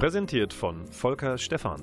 [0.00, 1.82] Präsentiert von Volker Stephan.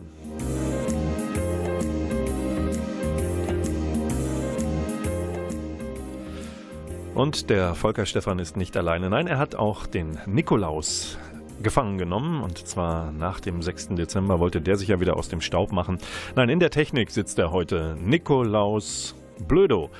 [7.14, 9.12] Und der Volker Stephan ist nicht alleine.
[9.12, 11.20] Nein, er hat auch den Nikolaus
[11.62, 12.42] gefangen genommen.
[12.42, 13.90] Und zwar nach dem 6.
[13.90, 16.00] Dezember wollte der sich ja wieder aus dem Staub machen.
[16.36, 17.96] Nein, in der Technik sitzt er heute.
[18.02, 19.14] Nikolaus
[19.48, 19.92] Blödo.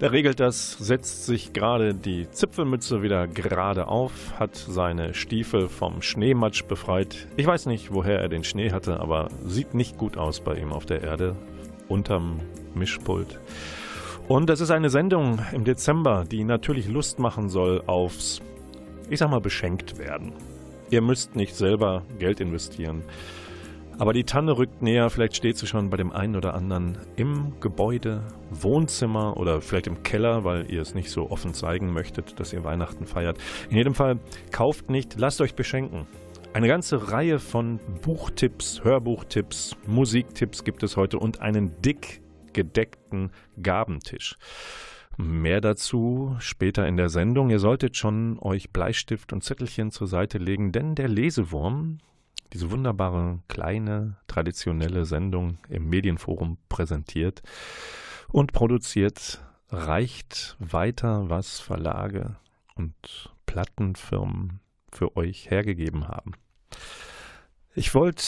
[0.00, 6.00] Der regelt das, setzt sich gerade die Zipfelmütze wieder gerade auf, hat seine Stiefel vom
[6.00, 7.26] Schneematsch befreit.
[7.36, 10.72] Ich weiß nicht, woher er den Schnee hatte, aber sieht nicht gut aus bei ihm
[10.72, 11.36] auf der Erde,
[11.86, 12.40] unterm
[12.74, 13.38] Mischpult.
[14.26, 18.40] Und das ist eine Sendung im Dezember, die natürlich Lust machen soll aufs,
[19.10, 20.32] ich sag mal, beschenkt werden.
[20.88, 23.02] Ihr müsst nicht selber Geld investieren.
[24.00, 27.52] Aber die Tanne rückt näher, vielleicht steht sie schon bei dem einen oder anderen im
[27.60, 32.54] Gebäude, Wohnzimmer oder vielleicht im Keller, weil ihr es nicht so offen zeigen möchtet, dass
[32.54, 33.36] ihr Weihnachten feiert.
[33.68, 34.18] In jedem Fall,
[34.52, 36.06] kauft nicht, lasst euch beschenken.
[36.54, 42.22] Eine ganze Reihe von Buchtipps, Hörbuchtipps, Musiktipps gibt es heute und einen dick
[42.54, 44.38] gedeckten Gabentisch.
[45.18, 47.50] Mehr dazu später in der Sendung.
[47.50, 51.98] Ihr solltet schon euch Bleistift und Zettelchen zur Seite legen, denn der Lesewurm,
[52.52, 57.42] diese wunderbare kleine traditionelle Sendung im Medienforum präsentiert
[58.28, 62.36] und produziert, reicht weiter, was Verlage
[62.74, 64.60] und Plattenfirmen
[64.92, 66.32] für euch hergegeben haben.
[67.74, 68.24] Ich wollte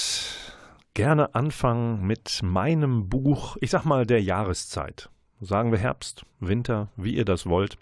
[0.95, 5.11] gerne anfangen mit meinem Buch, ich sag mal der Jahreszeit
[5.43, 7.77] sagen wir Herbst, Winter, wie ihr das wollt,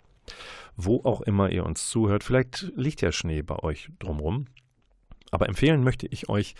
[0.76, 2.24] wo auch immer ihr uns zuhört.
[2.24, 4.46] Vielleicht liegt ja Schnee bei euch drumherum.
[5.30, 6.54] Aber empfehlen möchte ich euch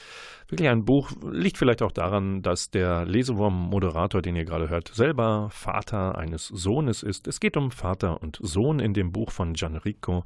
[0.49, 5.49] wirklich ein Buch, liegt vielleicht auch daran, dass der Lesewurm-Moderator, den ihr gerade hört, selber
[5.51, 7.27] Vater eines Sohnes ist.
[7.27, 10.25] Es geht um Vater und Sohn in dem Buch von Gianrico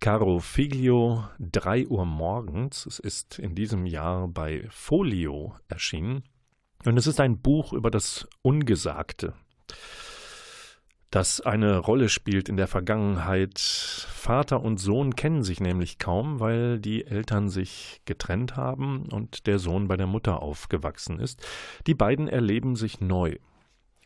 [0.00, 2.86] Caro Figlio, 3 Uhr morgens.
[2.86, 6.22] Es ist in diesem Jahr bei Folio erschienen.
[6.84, 9.34] Und es ist ein Buch über das Ungesagte,
[11.10, 13.58] das eine Rolle spielt in der Vergangenheit.
[13.58, 19.58] Vater und Sohn kennen sich nämlich kaum, weil die Eltern sich getrennt haben und der
[19.58, 21.46] Sohn bei der Mutter aufgewachsen ist.
[21.86, 23.36] Die beiden erleben sich neu.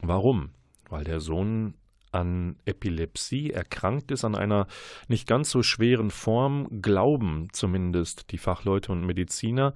[0.00, 0.50] Warum?
[0.88, 1.74] Weil der Sohn
[2.12, 4.66] an Epilepsie erkrankt ist, an einer
[5.08, 9.74] nicht ganz so schweren Form, glauben zumindest die Fachleute und Mediziner.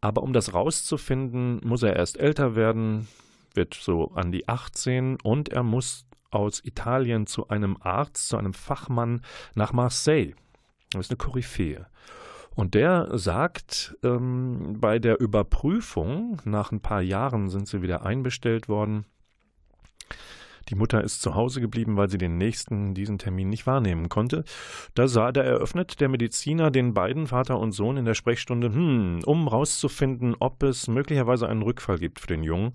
[0.00, 3.06] Aber um das rauszufinden, muss er erst älter werden,
[3.54, 8.52] wird so an die 18 und er muss aus Italien zu einem Arzt, zu einem
[8.52, 9.22] Fachmann
[9.54, 10.34] nach Marseille.
[10.92, 11.86] Das ist eine Koryphäe.
[12.54, 18.68] Und der sagt, ähm, bei der Überprüfung, nach ein paar Jahren sind sie wieder einbestellt
[18.68, 19.04] worden,
[20.68, 24.44] die Mutter ist zu Hause geblieben, weil sie den nächsten, diesen Termin nicht wahrnehmen konnte.
[24.94, 29.20] Da sah, da eröffnet der Mediziner den beiden, Vater und Sohn, in der Sprechstunde, hm,
[29.24, 32.72] um rauszufinden, ob es möglicherweise einen Rückfall gibt für den Jungen,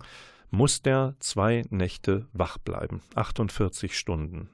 [0.52, 4.50] muss der zwei Nächte wach bleiben, 48 Stunden.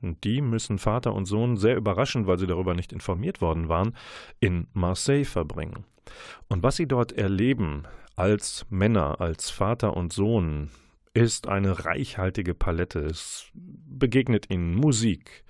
[0.00, 3.94] Und die müssen Vater und Sohn sehr überraschend, weil sie darüber nicht informiert worden waren,
[4.40, 5.84] in Marseille verbringen.
[6.48, 7.84] Und was sie dort erleben
[8.16, 10.70] als Männer, als Vater und Sohn,
[11.14, 13.00] ist eine reichhaltige Palette.
[13.00, 15.44] Es begegnet ihnen Musik,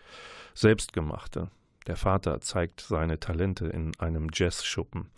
[0.55, 1.49] selbstgemachte.
[1.87, 5.11] Der Vater zeigt seine Talente in einem Jazzschuppen.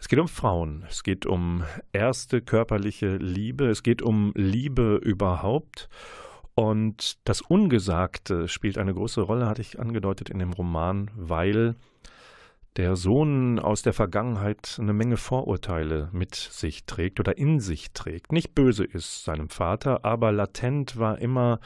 [0.00, 1.62] Es geht um Frauen, es geht um
[1.92, 5.90] erste körperliche Liebe, es geht um Liebe überhaupt.
[6.54, 11.76] Und das Ungesagte spielt eine große Rolle, hatte ich angedeutet in dem Roman, weil
[12.76, 18.32] der Sohn aus der Vergangenheit eine Menge Vorurteile mit sich trägt oder in sich trägt.
[18.32, 21.60] Nicht böse ist seinem Vater, aber latent war immer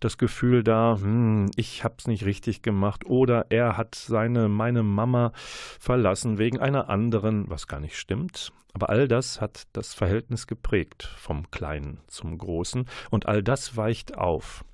[0.00, 5.32] das Gefühl da, hm, ich hab's nicht richtig gemacht oder er hat seine, meine Mama
[5.34, 8.52] verlassen wegen einer anderen, was gar nicht stimmt.
[8.74, 14.18] Aber all das hat das Verhältnis geprägt, vom Kleinen zum Großen, und all das weicht
[14.18, 14.64] auf.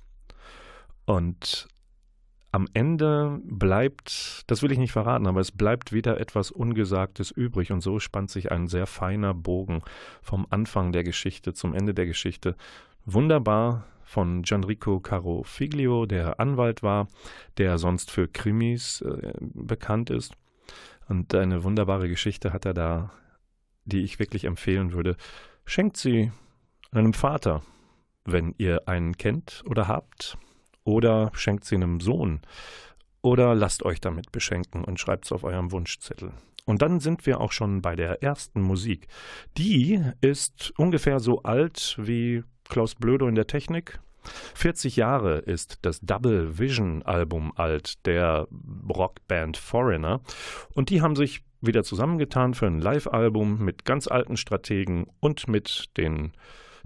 [1.05, 1.67] Und
[2.55, 7.73] am Ende bleibt, das will ich nicht verraten, aber es bleibt wieder etwas Ungesagtes übrig
[7.73, 9.81] und so spannt sich ein sehr feiner Bogen
[10.21, 12.55] vom Anfang der Geschichte zum Ende der Geschichte.
[13.03, 17.09] Wunderbar von Gianrico Carofiglio, der Anwalt war,
[17.57, 20.33] der sonst für Krimis äh, bekannt ist.
[21.09, 23.11] Und eine wunderbare Geschichte hat er da,
[23.83, 25.17] die ich wirklich empfehlen würde.
[25.65, 26.31] Schenkt sie
[26.91, 27.63] einem Vater,
[28.23, 30.37] wenn ihr einen kennt oder habt,
[30.85, 32.39] oder schenkt sie einem Sohn,
[33.21, 36.31] oder lasst euch damit beschenken und schreibt es auf eurem Wunschzettel.
[36.65, 39.07] Und dann sind wir auch schon bei der ersten Musik.
[39.57, 43.99] Die ist ungefähr so alt wie Klaus Blödo in der Technik.
[44.55, 48.47] 40 Jahre ist das Double Vision Album alt der
[48.89, 50.21] Rockband Foreigner.
[50.73, 55.85] Und die haben sich wieder zusammengetan für ein Live-Album mit ganz alten Strategen und mit
[55.97, 56.33] den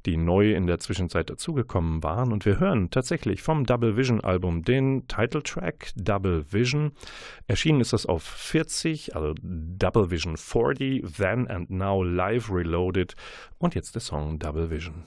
[0.05, 2.31] die neu in der Zwischenzeit dazugekommen waren.
[2.31, 6.91] Und wir hören tatsächlich vom Double Vision Album den Titeltrack Double Vision.
[7.47, 13.15] Erschienen ist das auf 40, also Double Vision 40, Then and Now Live Reloaded.
[13.57, 15.05] Und jetzt der Song Double Vision.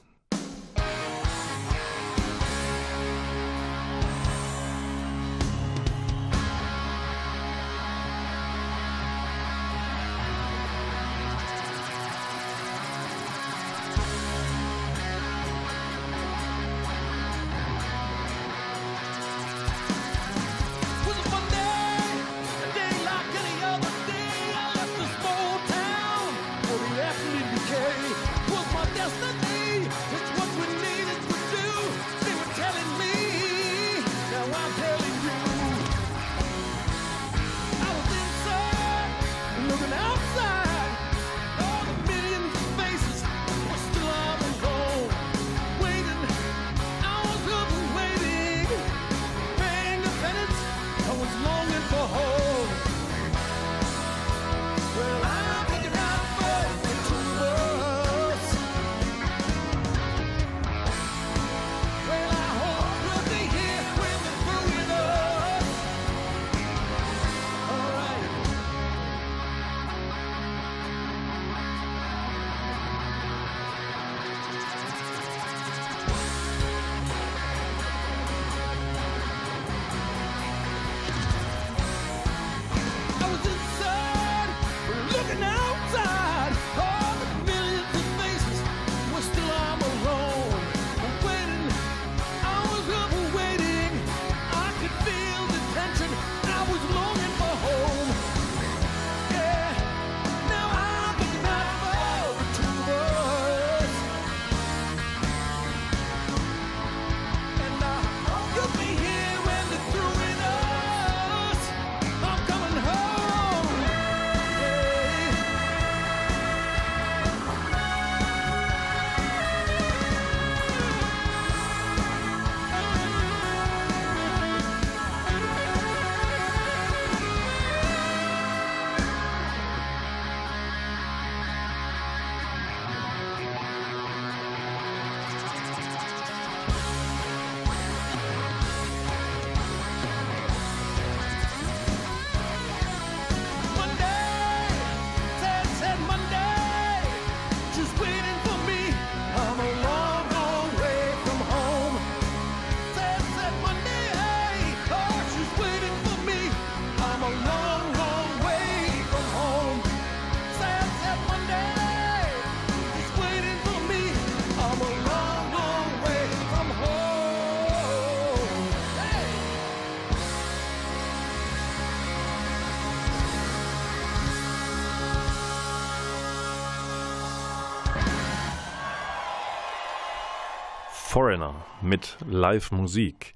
[181.82, 183.34] Mit Live-Musik.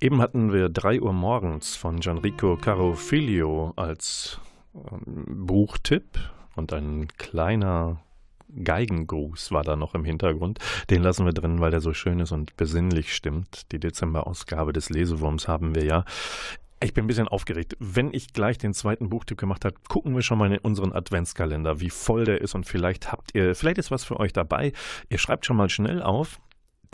[0.00, 4.40] Eben hatten wir 3 Uhr morgens von Gianrico Carofiglio als
[4.74, 6.18] ähm, Buchtipp
[6.54, 8.00] und ein kleiner
[8.62, 10.58] Geigengruß war da noch im Hintergrund.
[10.90, 13.72] Den lassen wir drin, weil der so schön ist und besinnlich stimmt.
[13.72, 16.04] Die Dezemberausgabe des Lesewurms haben wir ja.
[16.80, 17.76] Ich bin ein bisschen aufgeregt.
[17.80, 21.80] Wenn ich gleich den zweiten Buchtipp gemacht habe, gucken wir schon mal in unseren Adventskalender,
[21.80, 24.72] wie voll der ist und vielleicht habt ihr, vielleicht ist was für euch dabei.
[25.08, 26.38] Ihr schreibt schon mal schnell auf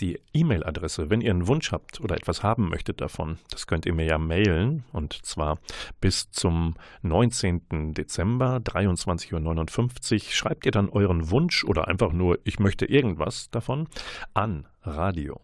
[0.01, 3.95] die E-Mail-Adresse, wenn ihr einen Wunsch habt oder etwas haben möchtet davon, das könnt ihr
[3.95, 5.59] mir ja mailen und zwar
[6.01, 7.95] bis zum 19.
[7.95, 10.33] Dezember 23.59 Uhr.
[10.33, 13.89] Schreibt ihr dann euren Wunsch oder einfach nur, ich möchte irgendwas davon
[14.33, 15.41] an radio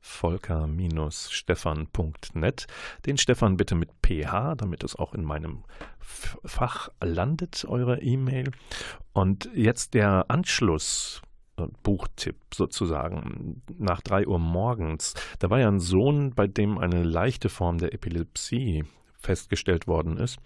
[0.00, 2.66] volker-stefan.net.
[3.06, 5.64] Den Stefan bitte mit PH, damit es auch in meinem
[5.98, 8.52] Fach landet, eure E-Mail.
[9.12, 11.22] Und jetzt der Anschluss
[11.82, 13.62] Buchtipp sozusagen.
[13.78, 17.92] Nach drei Uhr morgens, da war ja ein Sohn, bei dem eine leichte Form der
[17.94, 18.84] Epilepsie
[19.18, 20.38] festgestellt worden ist.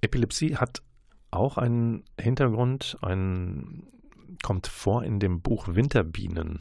[0.00, 0.82] Epilepsie hat
[1.30, 3.86] auch einen Hintergrund, ein,
[4.42, 6.60] kommt vor in dem Buch Winterbienen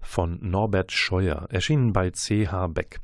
[0.00, 2.66] von Norbert Scheuer, erschienen bei C.H.
[2.68, 3.00] Beck.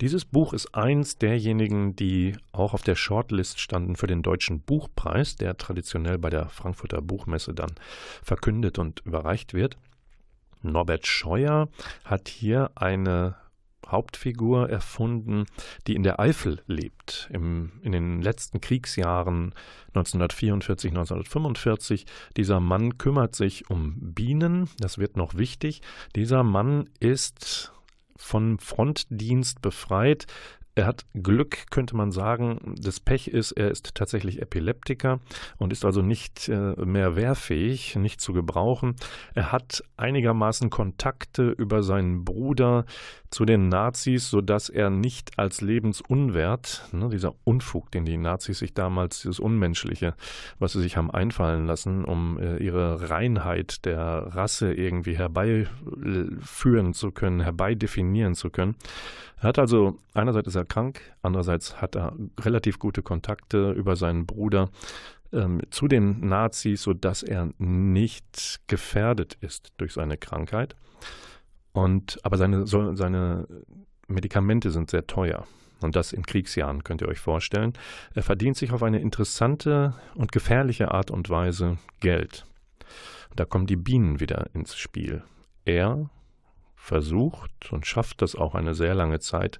[0.00, 5.36] Dieses Buch ist eins derjenigen, die auch auf der Shortlist standen für den Deutschen Buchpreis,
[5.36, 7.72] der traditionell bei der Frankfurter Buchmesse dann
[8.22, 9.76] verkündet und überreicht wird.
[10.62, 11.68] Norbert Scheuer
[12.04, 13.36] hat hier eine
[13.90, 15.44] Hauptfigur erfunden,
[15.86, 17.28] die in der Eifel lebt.
[17.32, 19.54] Im, in den letzten Kriegsjahren
[19.88, 22.06] 1944, 1945.
[22.36, 25.82] Dieser Mann kümmert sich um Bienen, das wird noch wichtig.
[26.16, 27.73] Dieser Mann ist
[28.16, 30.26] von Frontdienst befreit,
[30.76, 32.74] er hat Glück, könnte man sagen.
[32.80, 35.20] Das Pech ist, er ist tatsächlich Epileptiker
[35.56, 38.96] und ist also nicht äh, mehr wehrfähig, nicht zu gebrauchen.
[39.34, 42.86] Er hat einigermaßen Kontakte über seinen Bruder
[43.30, 48.74] zu den Nazis, sodass er nicht als lebensunwert, ne, dieser Unfug, den die Nazis sich
[48.74, 50.14] damals, dieses Unmenschliche,
[50.58, 57.10] was sie sich haben einfallen lassen, um äh, ihre Reinheit der Rasse irgendwie herbeiführen zu
[57.12, 58.76] können, herbeidefinieren zu können.
[59.44, 64.24] Er hat also, einerseits ist er krank, andererseits hat er relativ gute Kontakte über seinen
[64.24, 64.70] Bruder
[65.34, 70.76] ähm, zu den Nazis, sodass er nicht gefährdet ist durch seine Krankheit.
[71.74, 73.46] Und, aber seine, seine
[74.08, 75.46] Medikamente sind sehr teuer.
[75.82, 77.74] Und das in Kriegsjahren, könnt ihr euch vorstellen.
[78.14, 82.46] Er verdient sich auf eine interessante und gefährliche Art und Weise Geld.
[83.36, 85.22] Da kommen die Bienen wieder ins Spiel.
[85.66, 86.08] Er
[86.84, 89.58] versucht und schafft das auch eine sehr lange Zeit,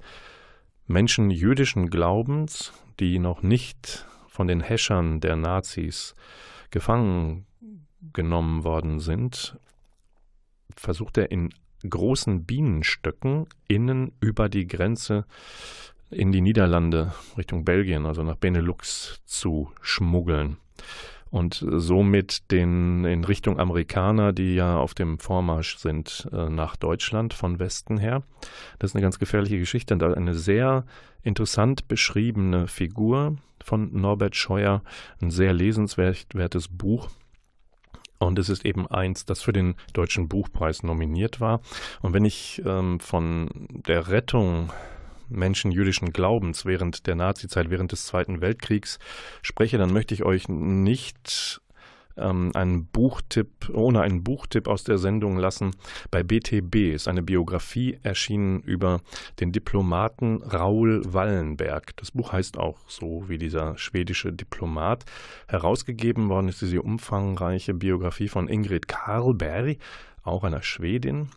[0.86, 6.14] Menschen jüdischen Glaubens, die noch nicht von den Häschern der Nazis
[6.70, 7.46] gefangen
[8.12, 9.58] genommen worden sind,
[10.76, 11.48] versucht er in
[11.88, 15.24] großen Bienenstöcken innen über die Grenze
[16.10, 20.58] in die Niederlande Richtung Belgien, also nach Benelux zu schmuggeln
[21.34, 27.34] und somit den in Richtung Amerikaner, die ja auf dem Vormarsch sind äh, nach Deutschland
[27.34, 28.22] von Westen her.
[28.78, 30.86] Das ist eine ganz gefährliche Geschichte und eine sehr
[31.24, 34.84] interessant beschriebene Figur von Norbert Scheuer,
[35.20, 37.10] ein sehr lesenswertes Buch.
[38.20, 41.62] Und es ist eben eins, das für den Deutschen Buchpreis nominiert war.
[42.00, 43.48] Und wenn ich ähm, von
[43.88, 44.70] der Rettung
[45.28, 48.98] Menschen jüdischen Glaubens während der Nazizeit, während des Zweiten Weltkriegs
[49.42, 51.60] spreche, dann möchte ich euch nicht
[52.16, 55.72] ähm, einen Buchtipp, ohne einen Buchtipp aus der Sendung lassen.
[56.10, 59.00] Bei BTB ist eine Biografie erschienen über
[59.40, 61.96] den Diplomaten Raoul Wallenberg.
[61.96, 65.04] Das Buch heißt auch so wie dieser schwedische Diplomat.
[65.48, 69.78] Herausgegeben worden ist diese umfangreiche Biografie von Ingrid Karlberg,
[70.22, 71.28] auch einer Schwedin.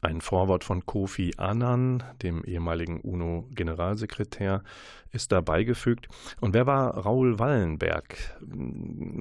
[0.00, 4.62] Ein Vorwort von Kofi Annan, dem ehemaligen UNO-Generalsekretär,
[5.12, 6.08] ist da beigefügt.
[6.40, 8.16] Und wer war Raoul Wallenberg?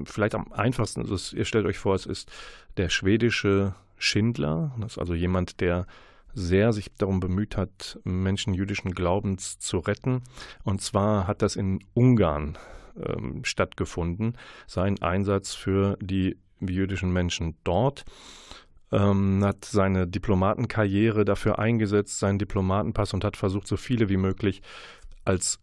[0.06, 2.32] Vielleicht am einfachsten, also ihr stellt euch vor, es ist
[2.77, 5.86] der schwedische Schindler, das ist also jemand, der
[6.34, 10.24] sehr sich darum bemüht hat, Menschen jüdischen Glaubens zu retten.
[10.63, 12.58] Und zwar hat das in Ungarn
[12.96, 14.38] ähm, stattgefunden,
[14.68, 18.06] sein Einsatz für die jüdischen Menschen dort
[18.91, 24.62] ähm, hat seine Diplomatenkarriere dafür eingesetzt, seinen Diplomatenpass und hat versucht, so viele wie möglich
[25.25, 25.60] als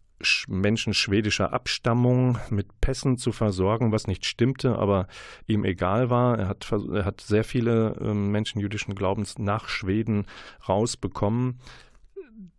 [0.47, 5.07] Menschen schwedischer Abstammung mit Pässen zu versorgen, was nicht stimmte, aber
[5.47, 6.37] ihm egal war.
[6.37, 10.25] Er hat, er hat sehr viele ähm, Menschen jüdischen Glaubens nach Schweden
[10.67, 11.59] rausbekommen.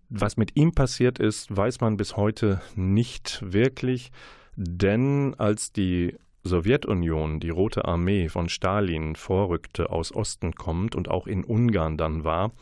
[0.08, 4.10] Was mit ihm passiert ist, weiß man bis heute nicht wirklich,
[4.56, 11.26] denn als die Sowjetunion, die Rote Armee von Stalin vorrückte, aus Osten kommt und auch
[11.26, 12.52] in Ungarn dann war,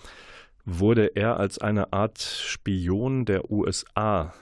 [0.64, 4.35] wurde er als eine Art Spion der USA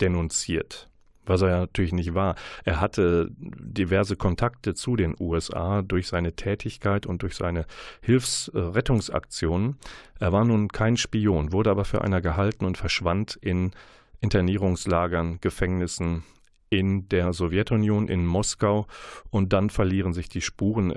[0.00, 0.88] denunziert.
[1.28, 2.36] Was er natürlich nicht war.
[2.64, 7.66] Er hatte diverse Kontakte zu den USA durch seine Tätigkeit und durch seine
[8.00, 9.76] Hilfsrettungsaktionen.
[10.20, 13.72] Er war nun kein Spion, wurde aber für einer gehalten und verschwand in
[14.20, 16.22] Internierungslagern, Gefängnissen
[16.68, 18.86] in der Sowjetunion, in Moskau
[19.30, 20.92] und dann verlieren sich die Spuren.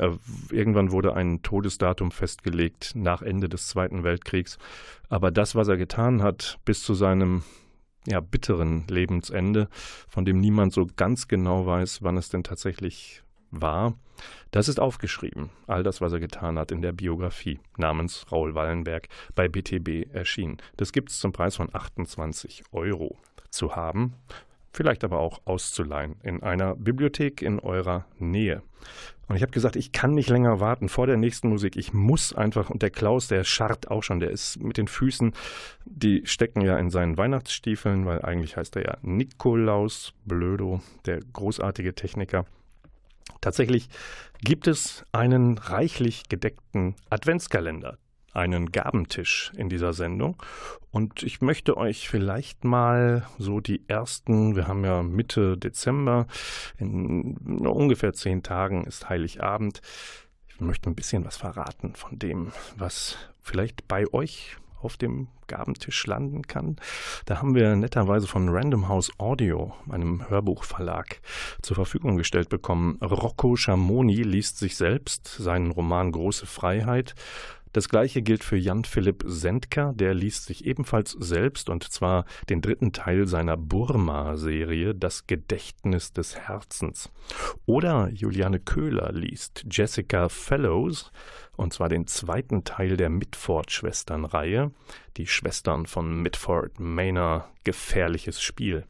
[0.52, 4.58] Irgendwann wurde ein Todesdatum festgelegt nach Ende des Zweiten Weltkriegs.
[5.10, 7.44] Aber das, was er getan hat, bis zu seinem
[8.08, 9.68] ja, bitteren Lebensende,
[10.08, 13.94] von dem niemand so ganz genau weiß, wann es denn tatsächlich war,
[14.52, 15.50] das ist aufgeschrieben.
[15.68, 20.58] All das, was er getan hat in der Biografie namens Raul Wallenberg bei BTB erschienen.
[20.78, 23.18] Das gibt es zum Preis von 28 Euro
[23.50, 24.16] zu haben
[24.80, 28.64] vielleicht aber auch auszuleihen in einer Bibliothek in eurer Nähe.
[29.28, 31.76] Und ich habe gesagt, ich kann nicht länger warten vor der nächsten Musik.
[31.76, 35.34] Ich muss einfach, und der Klaus, der scharrt auch schon, der ist mit den Füßen,
[35.84, 41.94] die stecken ja in seinen Weihnachtsstiefeln, weil eigentlich heißt er ja Nikolaus Blödo, der großartige
[41.94, 42.46] Techniker.
[43.42, 43.90] Tatsächlich
[44.40, 47.98] gibt es einen reichlich gedeckten Adventskalender
[48.34, 50.42] einen Gabentisch in dieser Sendung.
[50.92, 56.28] Und ich möchte euch vielleicht mal so die ersten, wir haben ja Mitte Dezember,
[56.78, 59.82] in ungefähr zehn Tagen ist Heiligabend.
[60.48, 66.06] Ich möchte ein bisschen was verraten von dem, was vielleicht bei euch auf dem Gabentisch
[66.06, 66.78] landen kann.
[67.26, 71.22] Da haben wir netterweise von Random House Audio, einem Hörbuchverlag,
[71.62, 72.98] zur Verfügung gestellt bekommen.
[73.02, 77.16] Rocco Schamoni liest sich selbst seinen Roman Große Freiheit
[77.74, 82.62] das gleiche gilt für Jan Philipp Sendker, der liest sich ebenfalls selbst und zwar den
[82.62, 87.12] dritten Teil seiner Burma-Serie Das Gedächtnis des Herzens.
[87.66, 91.12] Oder Juliane Köhler liest Jessica Fellows
[91.58, 94.72] und zwar den zweiten Teil der Mitford-Schwestern-Reihe,
[95.18, 98.86] die Schwestern von Mitford Manor, gefährliches Spiel.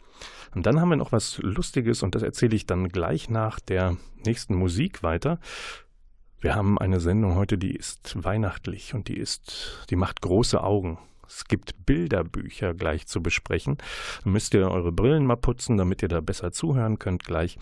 [0.53, 3.97] Und dann haben wir noch was Lustiges und das erzähle ich dann gleich nach der
[4.25, 5.39] nächsten Musik weiter.
[6.41, 10.97] Wir haben eine Sendung heute, die ist weihnachtlich und die ist, die macht große Augen.
[11.27, 13.77] Es gibt Bilderbücher gleich zu besprechen.
[14.23, 17.59] Da müsst ihr eure Brillen mal putzen, damit ihr da besser zuhören könnt gleich.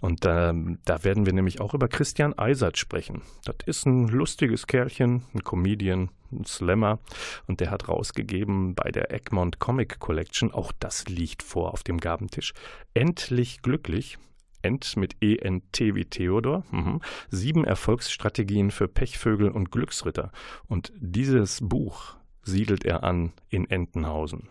[0.00, 0.52] Und äh,
[0.84, 3.22] da werden wir nämlich auch über Christian Eisert sprechen.
[3.44, 7.00] Das ist ein lustiges Kerlchen, ein Comedian, ein Slammer.
[7.48, 11.98] Und der hat rausgegeben bei der Egmont Comic Collection, auch das liegt vor auf dem
[11.98, 12.52] Gabentisch,
[12.94, 14.18] Endlich glücklich
[14.62, 16.64] Ent mit ENT wie Theodor.
[16.70, 17.00] Mhm.
[17.30, 20.32] Sieben Erfolgsstrategien für Pechvögel und Glücksritter.
[20.66, 24.48] Und dieses Buch siedelt er an in Entenhausen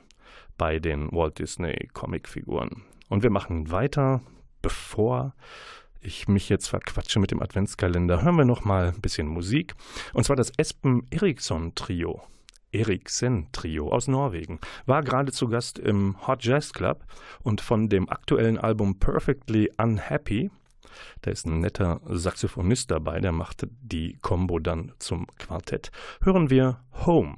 [0.58, 2.84] bei den Walt Disney Comicfiguren.
[3.10, 4.22] Und wir machen weiter,
[4.62, 5.34] bevor
[6.02, 9.76] ich mich jetzt verquatsche mit dem Adventskalender, hören wir noch mal ein bisschen Musik.
[10.14, 12.22] Und zwar das Espen Eriksson Trio.
[12.78, 17.06] Eriksen-Trio aus Norwegen, war gerade zu Gast im Hot Jazz Club
[17.42, 20.52] und von dem aktuellen Album Perfectly Unhappy,
[21.22, 26.82] da ist ein netter Saxophonist dabei, der macht die Combo dann zum Quartett, hören wir
[27.06, 27.38] Home.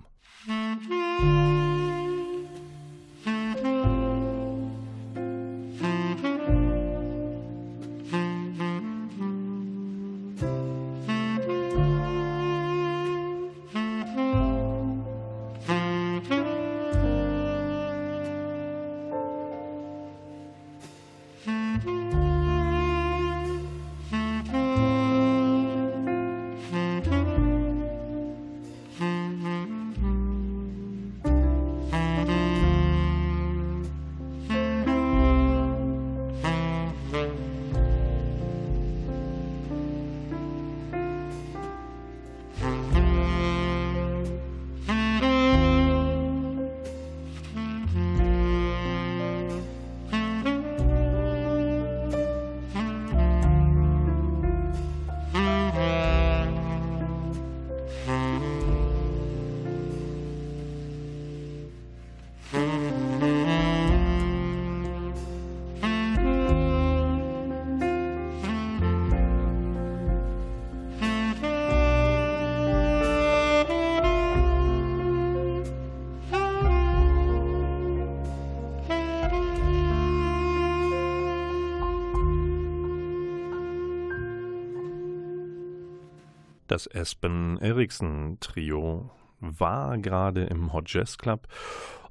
[86.79, 89.09] Das Espen Eriksen Trio
[89.41, 91.49] war gerade im Hot Jazz Club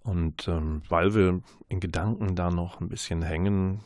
[0.02, 3.80] und ähm, weil wir in Gedanken da noch ein bisschen hängen,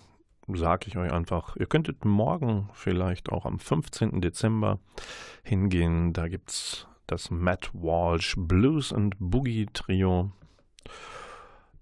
[0.48, 4.20] sage ich euch einfach, ihr könntet morgen vielleicht auch am 15.
[4.20, 4.80] Dezember
[5.44, 6.12] hingehen.
[6.12, 10.32] Da gibt es das Matt Walsh Blues and Boogie Trio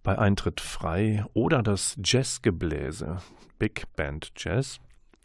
[0.02, 3.22] bei Eintritt frei oder das Jazzgebläse
[3.58, 4.78] Big Band Jazz.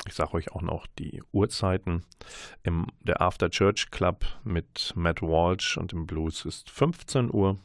[0.07, 2.05] Ich sage euch auch noch die Uhrzeiten.
[2.63, 7.57] Im, der After Church Club mit Matt Walsh und im Blues ist 15 Uhr.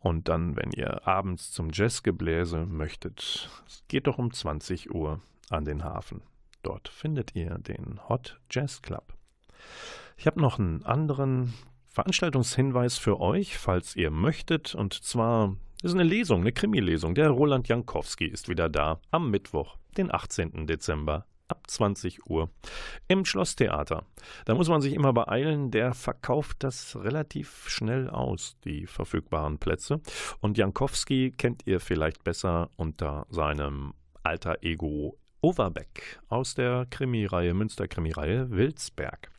[0.00, 3.50] Und dann, wenn ihr abends zum Jazzgebläse möchtet,
[3.88, 6.22] geht doch um 20 Uhr an den Hafen.
[6.62, 9.14] Dort findet ihr den Hot Jazz Club.
[10.16, 11.54] Ich habe noch einen anderen
[11.88, 14.74] Veranstaltungshinweis für euch, falls ihr möchtet.
[14.74, 17.14] Und zwar ist eine Lesung, eine Krimi-Lesung.
[17.14, 20.66] Der Roland Jankowski ist wieder da am Mittwoch, den 18.
[20.66, 22.50] Dezember ab 20 Uhr
[23.08, 24.04] im Schlosstheater.
[24.44, 30.00] Da muss man sich immer beeilen, der verkauft das relativ schnell aus, die verfügbaren Plätze.
[30.40, 38.50] Und Jankowski kennt ihr vielleicht besser unter seinem alter Ego Overbeck aus der Krimireihe, Münster-Krimireihe
[38.50, 39.30] Wilsberg.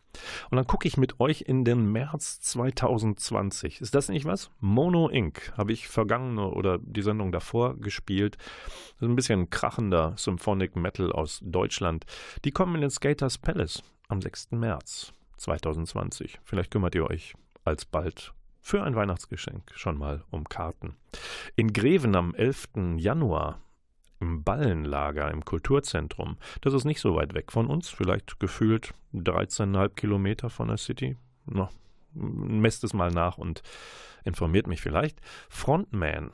[0.50, 3.82] Und dann gucke ich mit euch in den März 2020.
[3.82, 4.52] Ist das nicht was?
[4.60, 5.54] Mono Inc.
[5.58, 8.38] habe ich vergangene oder die Sendung davor gespielt.
[8.38, 12.06] Das ist ein bisschen krachender Symphonic Metal aus Deutschland.
[12.46, 14.52] Die kommen in den Skaters Palace am 6.
[14.52, 16.40] März 2020.
[16.44, 20.96] Vielleicht kümmert ihr euch alsbald für ein Weihnachtsgeschenk schon mal um Karten.
[21.56, 22.70] In Greven am 11.
[22.98, 23.60] Januar
[24.22, 26.38] im Ballenlager im Kulturzentrum.
[26.62, 31.18] Das ist nicht so weit weg von uns, vielleicht gefühlt 13,5 Kilometer von der City.
[31.46, 31.70] No,
[32.14, 33.62] messt es mal nach und
[34.24, 35.20] informiert mich vielleicht.
[35.50, 36.32] Frontman,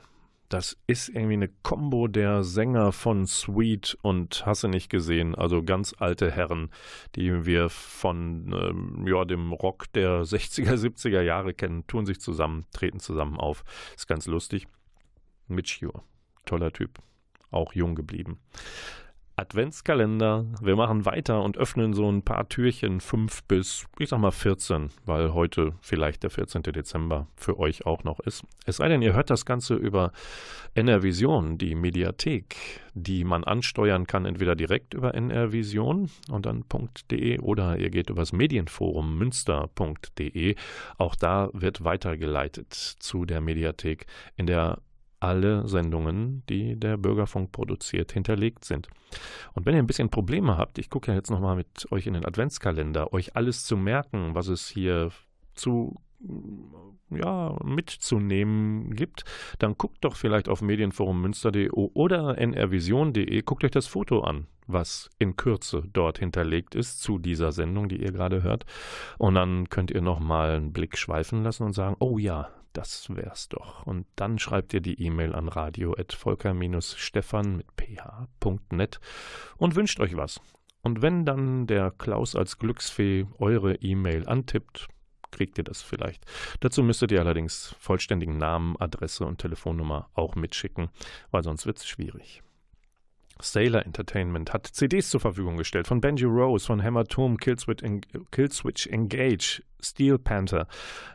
[0.50, 5.94] das ist irgendwie eine Kombo der Sänger von Sweet und Hasse nicht gesehen, also ganz
[5.98, 6.70] alte Herren,
[7.16, 12.66] die wir von ähm, ja, dem Rock der 60er, 70er Jahre kennen, tun sich zusammen,
[12.72, 13.64] treten zusammen auf.
[13.94, 14.66] Ist ganz lustig.
[15.48, 16.02] Mitch Ure,
[16.44, 16.98] toller Typ
[17.50, 18.38] auch jung geblieben.
[19.38, 20.46] Adventskalender.
[20.60, 24.90] Wir machen weiter und öffnen so ein paar Türchen, fünf bis, ich sag mal, 14,
[25.06, 26.62] weil heute vielleicht der 14.
[26.62, 28.42] Dezember für euch auch noch ist.
[28.66, 30.10] Es sei denn, ihr hört das Ganze über
[30.74, 32.56] NR-Vision, die Mediathek,
[32.94, 36.64] die man ansteuern kann, entweder direkt über NR-Vision und dann
[37.10, 40.56] .de oder ihr geht übers Medienforum münster.de.
[40.98, 44.06] Auch da wird weitergeleitet zu der Mediathek,
[44.36, 44.78] in der
[45.20, 48.88] alle Sendungen, die der Bürgerfunk produziert, hinterlegt sind.
[49.54, 52.14] Und wenn ihr ein bisschen Probleme habt, ich gucke ja jetzt nochmal mit euch in
[52.14, 55.10] den Adventskalender, euch alles zu merken, was es hier
[55.54, 55.96] zu
[57.10, 59.24] ja, mitzunehmen gibt,
[59.58, 65.36] dann guckt doch vielleicht auf medienforummünster.de oder nrvision.de, guckt euch das Foto an, was in
[65.36, 68.66] Kürze dort hinterlegt ist zu dieser Sendung, die ihr gerade hört.
[69.16, 73.48] Und dann könnt ihr nochmal einen Blick schweifen lassen und sagen, oh ja, das wär's
[73.48, 73.86] doch.
[73.86, 79.00] Und dann schreibt ihr die E-Mail an radio.volker-stefan mit ph.net
[79.56, 80.40] und wünscht euch was.
[80.82, 84.88] Und wenn dann der Klaus als Glücksfee eure E-Mail antippt,
[85.30, 86.24] kriegt ihr das vielleicht.
[86.60, 90.88] Dazu müsstet ihr allerdings vollständigen Namen, Adresse und Telefonnummer auch mitschicken,
[91.30, 92.42] weil sonst wird's schwierig.
[93.40, 97.82] Sailor Entertainment hat CDs zur Verfügung gestellt von Benji Rose, von Hämatom, Killswitch,
[98.30, 100.66] Killswitch Engage, Steel Panther,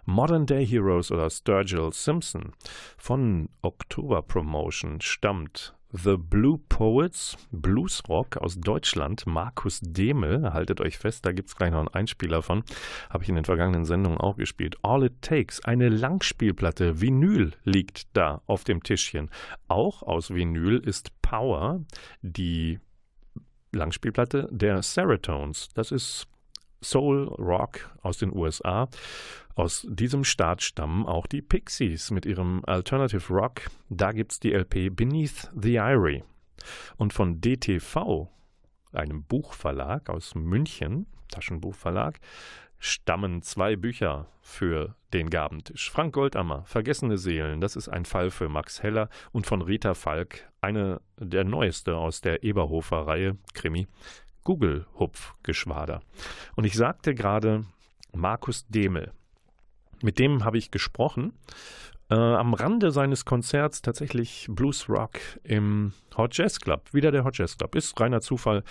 [0.05, 2.53] Modern Day Heroes oder Sturgill Simpson.
[2.97, 11.23] Von Oktober Promotion stammt The Blue Poets, Bluesrock aus Deutschland, Markus Demel, haltet euch fest,
[11.23, 12.63] da gibt es gleich noch einen Einspieler von,
[13.11, 14.75] habe ich in den vergangenen Sendungen auch gespielt.
[14.81, 19.29] All It Takes, eine Langspielplatte, Vinyl liegt da auf dem Tischchen.
[19.67, 21.81] Auch aus Vinyl ist Power,
[22.23, 22.79] die
[23.71, 25.69] Langspielplatte der Serotones.
[25.75, 26.27] Das ist
[26.83, 28.87] Soul Rock aus den USA.
[29.55, 33.69] Aus diesem Staat stammen auch die Pixies mit ihrem Alternative Rock.
[33.89, 36.23] Da gibt es die LP Beneath the Irie.
[36.97, 38.29] Und von DTV,
[38.91, 42.19] einem Buchverlag aus München, Taschenbuchverlag,
[42.79, 45.89] stammen zwei Bücher für den Gabentisch.
[45.89, 50.51] Frank Goldammer, Vergessene Seelen, das ist ein Fall für Max Heller und von Rita Falk,
[50.59, 53.87] eine der neueste aus der Eberhofer-Reihe, Krimi,
[54.43, 56.01] Google-Hupfgeschwader.
[56.55, 57.65] Und ich sagte gerade
[58.13, 59.11] Markus Demel.
[60.01, 61.33] Mit dem habe ich gesprochen.
[62.09, 66.93] Äh, am Rande seines Konzerts tatsächlich Blues Rock im Hot Jazz Club.
[66.93, 67.75] Wieder der Hot Jazz Club.
[67.75, 68.63] Ist reiner Zufall.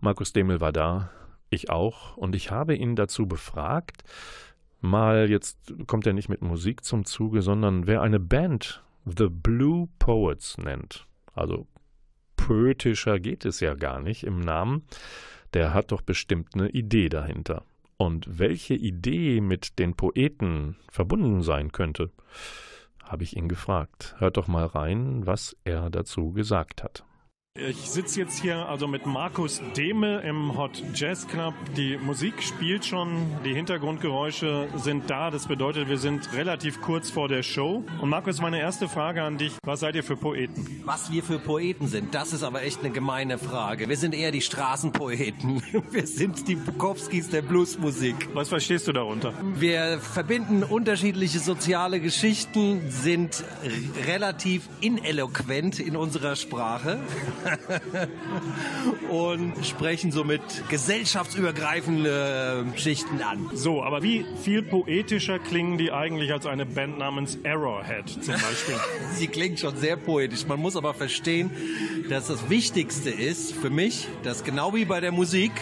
[0.00, 1.10] Markus Demel war da.
[1.50, 2.16] Ich auch.
[2.16, 4.02] Und ich habe ihn dazu befragt,
[4.80, 9.88] mal, jetzt kommt er nicht mit Musik zum Zuge, sondern wer eine Band The Blue
[9.98, 11.06] Poets nennt.
[11.34, 11.66] Also
[12.36, 14.84] poetischer geht es ja gar nicht im Namen.
[15.52, 17.64] Der hat doch bestimmt eine Idee dahinter.
[17.96, 22.10] Und welche Idee mit den Poeten verbunden sein könnte,
[23.04, 24.16] habe ich ihn gefragt.
[24.18, 27.04] Hört doch mal rein, was er dazu gesagt hat.
[27.56, 31.54] Ich sitze jetzt hier also mit Markus Dehme im Hot Jazz Club.
[31.76, 35.30] Die Musik spielt schon, die Hintergrundgeräusche sind da.
[35.30, 37.84] Das bedeutet, wir sind relativ kurz vor der Show.
[38.00, 39.52] Und Markus, meine erste Frage an dich.
[39.62, 40.82] Was seid ihr für Poeten?
[40.84, 43.88] Was wir für Poeten sind, das ist aber echt eine gemeine Frage.
[43.88, 45.62] Wir sind eher die Straßenpoeten.
[45.92, 48.16] Wir sind die Bukowskis der Bluesmusik.
[48.34, 49.32] Was verstehst du darunter?
[49.54, 53.44] Wir verbinden unterschiedliche soziale Geschichten, sind
[54.08, 56.98] relativ ineloquent in unserer Sprache.
[59.10, 63.50] und sprechen somit gesellschaftsübergreifende Schichten an.
[63.54, 68.76] So, aber wie viel poetischer klingen die eigentlich als eine Band namens Arrowhead zum Beispiel?
[69.14, 70.46] Sie klingt schon sehr poetisch.
[70.46, 71.50] Man muss aber verstehen,
[72.08, 75.52] dass das Wichtigste ist für mich, dass genau wie bei der Musik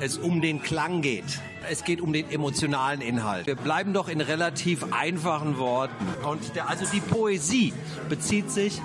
[0.00, 1.40] es um den Klang geht.
[1.70, 3.46] Es geht um den emotionalen Inhalt.
[3.46, 6.06] Wir bleiben doch in relativ einfachen Worten.
[6.24, 7.74] Und der, also die Poesie
[8.08, 8.80] bezieht sich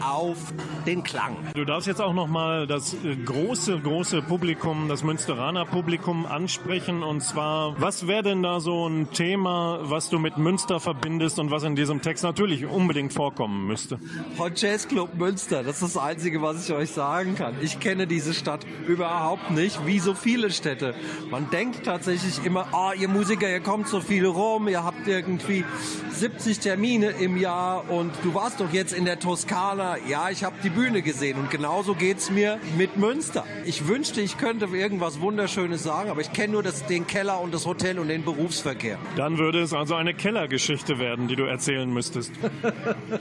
[0.00, 0.38] auf
[0.86, 1.36] den Klang.
[1.54, 7.02] Du darfst jetzt auch noch mal das äh, große, große Publikum, das Münsteraner Publikum ansprechen.
[7.02, 11.50] Und zwar, was wäre denn da so ein Thema, was du mit Münster verbindest und
[11.50, 13.98] was in diesem Text natürlich unbedingt vorkommen müsste?
[14.38, 17.54] Hot Jazz Club Münster, das ist das Einzige, was ich euch sagen kann.
[17.60, 20.94] Ich kenne diese Stadt überhaupt nicht, wie so viele Städte.
[21.30, 25.64] Man denkt tatsächlich immer, oh, ihr Musiker, ihr kommt so viel rum, ihr habt irgendwie
[26.10, 29.83] 70 Termine im Jahr und du warst doch jetzt in der Toskana.
[30.08, 33.44] Ja, ich habe die Bühne gesehen und genauso geht es mir mit Münster.
[33.64, 37.52] Ich wünschte, ich könnte irgendwas Wunderschönes sagen, aber ich kenne nur das, den Keller und
[37.52, 38.98] das Hotel und den Berufsverkehr.
[39.16, 42.32] Dann würde es also eine Kellergeschichte werden, die du erzählen müsstest.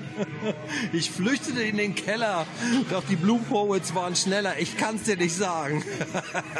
[0.93, 2.45] ich flüchtete in den Keller,
[2.89, 4.54] doch die Blue Poets waren schneller.
[4.60, 5.84] Ich kann es dir nicht sagen.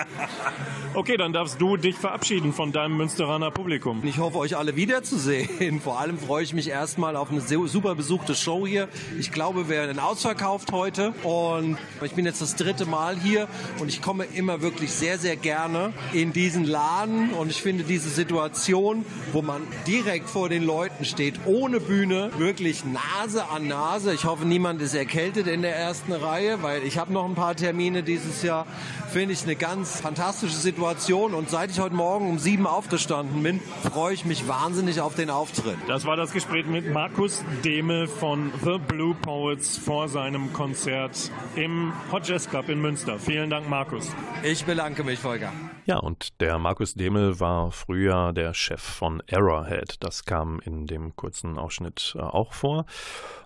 [0.94, 4.02] okay, dann darfst du dich verabschieden von deinem Münsteraner Publikum.
[4.04, 5.80] Ich hoffe, euch alle wiederzusehen.
[5.80, 8.90] Vor allem freue ich mich erstmal auf eine super besuchte Show hier.
[9.20, 13.48] Ich glaube, wir werden ausverkauft heute und ich bin jetzt das dritte Mal hier
[13.80, 18.10] und ich komme immer wirklich sehr, sehr gerne in diesen Laden und ich finde diese
[18.10, 24.14] Situation, wo man direkt vor den Leuten steht, ohne Bühne, wirklich Nase an Nase.
[24.16, 27.56] Ich hoffe, niemand ist erkältet in der ersten Reihe, weil ich habe noch ein paar
[27.56, 28.66] Termine dieses Jahr.
[29.12, 33.60] Finde ich eine ganz fantastische Situation und seit ich heute Morgen um sieben aufgestanden bin,
[33.92, 35.78] freue ich mich wahnsinnig auf den Auftritt.
[35.88, 41.92] Das war das Gespräch mit Markus Demel von The Blue Poets vor seinem Konzert im
[42.10, 43.20] Hot Jazz Club in Münster.
[43.20, 44.16] Vielen Dank, Markus.
[44.42, 45.52] Ich bedanke mich, Volker.
[45.86, 49.98] Ja, und der Markus Demel war früher der Chef von Arrowhead.
[50.00, 52.86] Das kam in dem kurzen Ausschnitt äh, auch vor.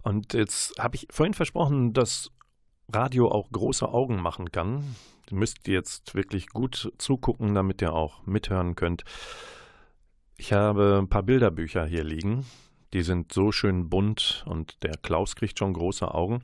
[0.03, 2.29] Und jetzt habe ich vorhin versprochen, dass
[2.93, 4.95] Radio auch große Augen machen kann.
[5.31, 9.03] Ihr müsst jetzt wirklich gut zugucken, damit ihr auch mithören könnt.
[10.37, 12.45] Ich habe ein paar Bilderbücher hier liegen.
[12.93, 16.43] Die sind so schön bunt und der Klaus kriegt schon große Augen.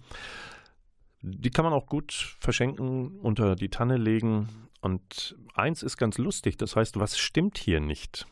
[1.22, 4.50] Die kann man auch gut verschenken, unter die Tanne legen.
[4.82, 8.28] Und eins ist ganz lustig, das heißt, was stimmt hier nicht?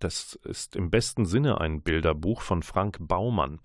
[0.00, 3.60] Das ist im besten Sinne ein Bilderbuch von Frank Baumann.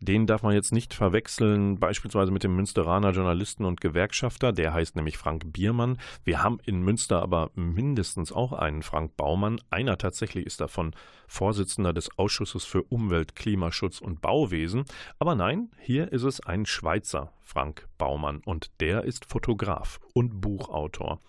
[0.00, 4.52] Den darf man jetzt nicht verwechseln, beispielsweise mit dem Münsteraner Journalisten und Gewerkschafter.
[4.52, 5.98] Der heißt nämlich Frank Biermann.
[6.24, 9.60] Wir haben in Münster aber mindestens auch einen Frank Baumann.
[9.70, 10.94] Einer tatsächlich ist davon
[11.30, 14.84] Vorsitzender des Ausschusses für Umwelt, Klimaschutz und Bauwesen.
[15.20, 21.20] Aber nein, hier ist es ein Schweizer Frank Baumann und der ist Fotograf und Buchautor.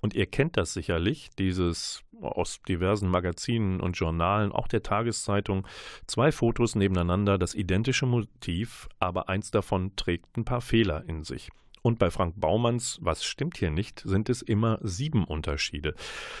[0.00, 5.66] Und ihr kennt das sicherlich, dieses aus diversen Magazinen und Journalen, auch der Tageszeitung,
[6.06, 11.50] zwei Fotos nebeneinander, das identische Motiv, aber eins davon trägt ein paar Fehler in sich.
[11.82, 15.94] Und bei Frank Baumanns, was stimmt hier nicht, sind es immer sieben Unterschiede.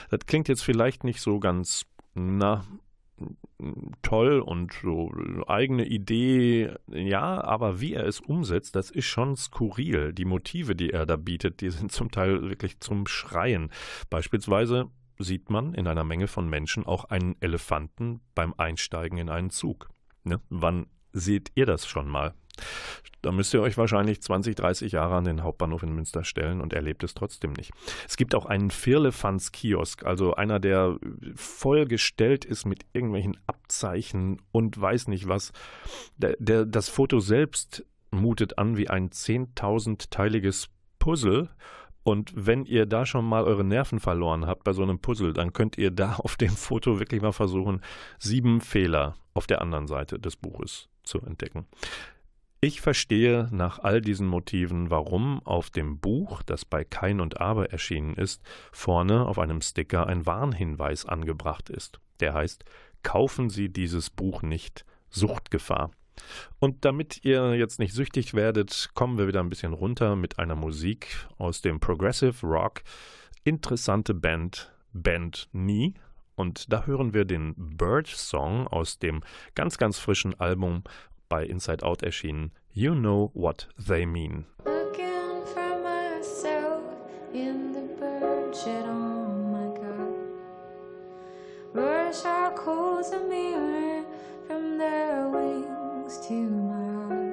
[0.08, 2.64] Das klingt jetzt vielleicht nicht so ganz, na,
[4.02, 5.12] toll und so
[5.46, 10.12] eigene Idee, ja, aber wie er es umsetzt, das ist schon skurril.
[10.12, 13.70] Die Motive, die er da bietet, die sind zum Teil wirklich zum Schreien.
[14.10, 19.50] Beispielsweise sieht man in einer Menge von Menschen auch einen Elefanten beim Einsteigen in einen
[19.50, 19.90] Zug.
[20.24, 20.40] Ne?
[20.48, 22.34] Wann seht ihr das schon mal?
[23.22, 26.72] Da müsst ihr euch wahrscheinlich 20, 30 Jahre an den Hauptbahnhof in Münster stellen und
[26.72, 27.72] erlebt es trotzdem nicht.
[28.06, 30.96] Es gibt auch einen Firlefanz-Kiosk, also einer, der
[31.34, 35.52] vollgestellt ist mit irgendwelchen Abzeichen und weiß nicht was.
[36.16, 40.68] Der, der, das Foto selbst mutet an wie ein 10.000-teiliges
[40.98, 41.50] Puzzle
[42.04, 45.52] und wenn ihr da schon mal eure Nerven verloren habt bei so einem Puzzle, dann
[45.52, 47.82] könnt ihr da auf dem Foto wirklich mal versuchen,
[48.18, 51.66] sieben Fehler auf der anderen Seite des Buches zu entdecken.
[52.60, 57.70] Ich verstehe nach all diesen Motiven, warum auf dem Buch, das bei Kein und Aber
[57.70, 58.42] erschienen ist,
[58.72, 62.00] vorne auf einem Sticker ein Warnhinweis angebracht ist.
[62.18, 62.64] Der heißt,
[63.04, 65.92] kaufen Sie dieses Buch nicht, Suchtgefahr.
[66.58, 70.56] Und damit ihr jetzt nicht süchtig werdet, kommen wir wieder ein bisschen runter mit einer
[70.56, 72.82] Musik aus dem Progressive Rock.
[73.44, 75.94] Interessante Band, Band Nie.
[76.34, 79.22] Und da hören wir den Bird Song aus dem
[79.54, 80.82] ganz, ganz frischen Album
[81.28, 82.52] bei Inside Out erschienen.
[82.72, 84.46] You know what they mean.
[84.66, 84.88] Oh
[91.74, 94.04] Rush our coals mirror
[94.46, 97.27] from their wings to my heart.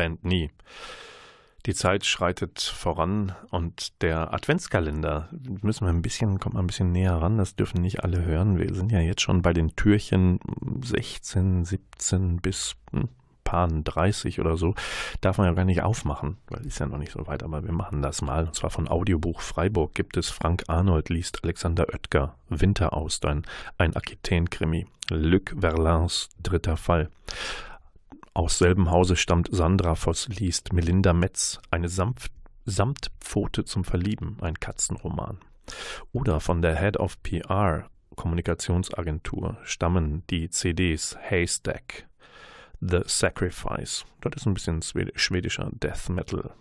[0.00, 0.50] Band nie.
[1.66, 5.28] Die Zeit schreitet voran und der Adventskalender
[5.60, 8.58] müssen wir ein bisschen, kommt mal ein bisschen näher ran, das dürfen nicht alle hören.
[8.58, 10.40] Wir sind ja jetzt schon bei den Türchen
[10.82, 13.10] 16, 17 bis hm,
[13.44, 14.74] paar 30 oder so,
[15.20, 17.72] darf man ja gar nicht aufmachen, weil ist ja noch nicht so weit, aber wir
[17.72, 18.46] machen das mal.
[18.46, 23.42] Und zwar von Audiobuch Freiburg gibt es Frank Arnold liest Alexander Oetker Winteraustern,
[23.76, 24.86] ein Aquitaine-Krimi.
[25.10, 27.10] Luc Verlins dritter Fall.
[28.32, 32.32] Aus selben Hause stammt Sandra Voss liest Melinda Metz, eine Sanft
[32.64, 35.38] Samtpfote zum Verlieben, ein Katzenroman.
[36.12, 42.06] Oder von der Head of PR, Kommunikationsagentur, stammen die CDs Haystack,
[42.80, 44.04] The Sacrifice.
[44.20, 46.52] Das ist ein bisschen schwedischer Death Metal.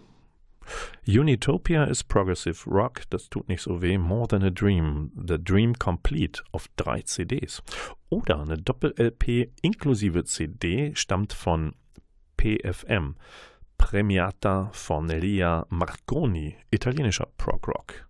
[1.08, 3.98] Unitopia ist Progressive Rock, das tut nicht so weh.
[3.98, 7.64] More Than a Dream, The Dream Complete auf drei CDs.
[8.10, 11.76] Oder eine Doppel-LP inklusive CD stammt von
[12.38, 13.16] PFM,
[13.78, 18.08] Premiata Fornelia Marconi, italienischer Prog-Rock.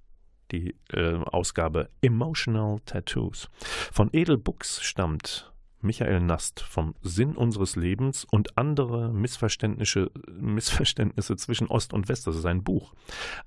[0.52, 3.50] Die äh, Ausgabe Emotional Tattoos.
[3.92, 11.68] Von Edel Books stammt Michael Nast vom Sinn unseres Lebens und andere Missverständnisse, Missverständnisse zwischen
[11.68, 12.26] Ost und West.
[12.28, 12.94] Das ist ein Buch.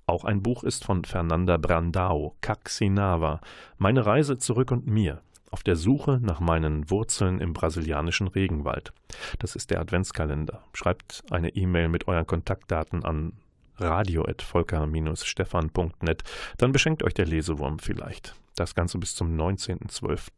[0.06, 3.40] Auch ein Buch ist von Fernanda Brandao, Caxinava,
[3.78, 5.22] Meine Reise zurück und mir.
[5.52, 8.92] Auf der Suche nach meinen Wurzeln im brasilianischen Regenwald.
[9.38, 10.64] Das ist der Adventskalender.
[10.72, 13.34] Schreibt eine E-Mail mit euren Kontaktdaten an
[13.76, 16.24] radio.volker-stefan.net.
[16.56, 18.34] Dann beschenkt euch der Lesewurm vielleicht.
[18.56, 20.30] Das Ganze bis zum 19.12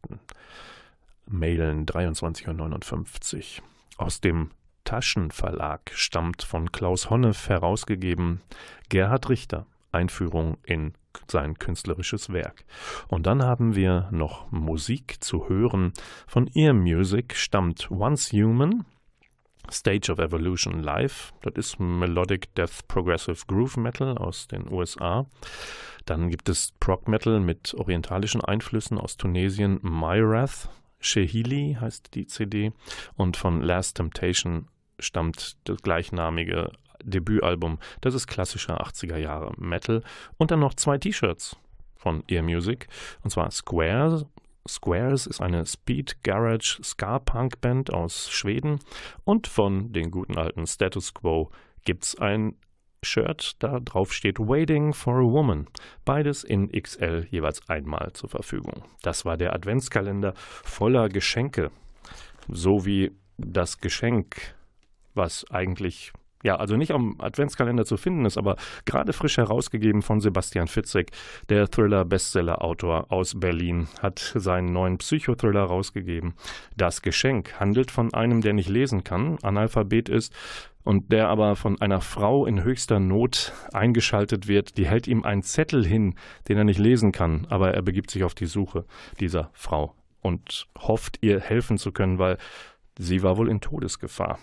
[1.27, 3.43] mailen 23.59 Uhr.
[3.97, 4.51] Aus dem
[4.83, 8.41] Taschenverlag stammt von Klaus Honneff herausgegeben
[8.89, 10.93] Gerhard Richter, Einführung in
[11.27, 12.65] sein künstlerisches Werk.
[13.07, 15.93] Und dann haben wir noch Musik zu hören.
[16.27, 18.85] Von Ear Music stammt Once Human,
[19.71, 21.33] Stage of Evolution Live.
[21.41, 25.25] Das ist Melodic Death Progressive Groove Metal aus den USA.
[26.05, 30.69] Dann gibt es Prog Metal mit orientalischen Einflüssen aus Tunesien, Myrath,
[31.05, 32.73] Shehili heißt die CD
[33.15, 34.67] und von Last Temptation
[34.99, 36.71] stammt das gleichnamige
[37.03, 37.79] Debütalbum.
[38.01, 40.03] Das ist klassischer 80er Jahre Metal.
[40.37, 41.57] Und dann noch zwei T-Shirts
[41.95, 42.87] von Ear Music.
[43.23, 44.25] Und zwar Squares.
[44.67, 48.79] Squares ist eine Speed Garage Ska Punk Band aus Schweden.
[49.23, 51.51] Und von den guten alten Status Quo
[51.83, 52.55] gibt es ein
[53.05, 55.67] Shirt, da drauf steht Waiting for a Woman.
[56.03, 58.83] Beides in XL jeweils einmal zur Verfügung.
[59.03, 61.71] Das war der Adventskalender voller Geschenke.
[62.47, 64.55] So wie das Geschenk,
[65.13, 66.11] was eigentlich
[66.45, 71.09] ja, also nicht am Adventskalender zu finden ist, aber gerade frisch herausgegeben von Sebastian Fitzek,
[71.49, 76.35] der Thriller-Bestseller-Autor aus Berlin, hat seinen neuen Psychothriller rausgegeben.
[76.77, 80.33] Das Geschenk handelt von einem, der nicht lesen kann, Analphabet ist,
[80.83, 85.41] und der aber von einer Frau in höchster Not eingeschaltet wird, die hält ihm einen
[85.41, 86.13] Zettel hin,
[86.47, 88.85] den er nicht lesen kann, aber er begibt sich auf die Suche
[89.19, 92.37] dieser Frau und hofft ihr helfen zu können, weil
[92.99, 94.37] sie war wohl in Todesgefahr.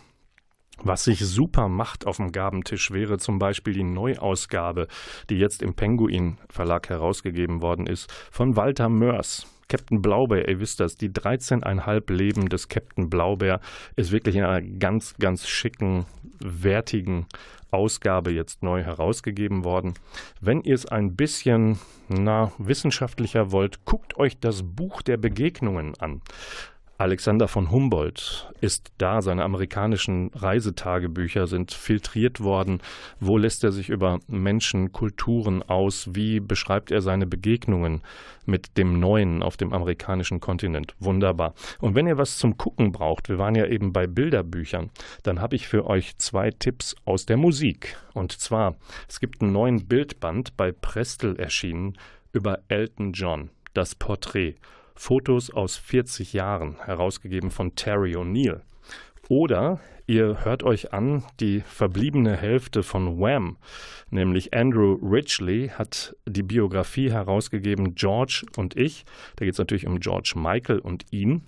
[0.85, 4.89] Was sich super macht auf dem Gabentisch wäre zum Beispiel die Neuausgabe,
[5.31, 9.47] die jetzt im Penguin Verlag herausgegeben worden ist, von Walter Mörs.
[9.69, 13.61] Captain Blaubeer, ihr wisst das, die 13,5 Leben des Captain Blaubeer
[13.97, 16.05] ist wirklich in einer ganz, ganz schicken,
[16.41, 17.27] wertigen
[17.71, 19.95] Ausgabe jetzt neu herausgegeben worden.
[20.41, 21.79] Wenn ihr es ein bisschen
[22.09, 26.21] na, wissenschaftlicher wollt, guckt euch das Buch der Begegnungen an.
[27.03, 29.23] Alexander von Humboldt ist da.
[29.23, 32.81] Seine amerikanischen Reisetagebücher sind filtriert worden.
[33.19, 36.11] Wo lässt er sich über Menschen, Kulturen aus?
[36.13, 38.03] Wie beschreibt er seine Begegnungen
[38.47, 40.95] mit dem Neuen auf dem amerikanischen Kontinent?
[41.01, 41.55] Wunderbar.
[41.81, 44.91] Und wenn ihr was zum Gucken braucht, wir waren ja eben bei Bilderbüchern,
[45.25, 47.97] dann habe ich für euch zwei Tipps aus der Musik.
[48.15, 48.77] Und zwar,
[49.09, 51.99] es gibt einen neuen Bildband bei Prestel erschienen
[52.33, 54.55] über Elton John, das Porträt.
[54.95, 58.61] Fotos aus 40 Jahren, herausgegeben von Terry O'Neill.
[59.29, 63.57] Oder ihr hört euch an, die verbliebene Hälfte von Wham,
[64.11, 69.05] nämlich Andrew Ridgely, hat die Biografie herausgegeben, George und ich.
[69.37, 71.43] Da geht es natürlich um George Michael und ihn.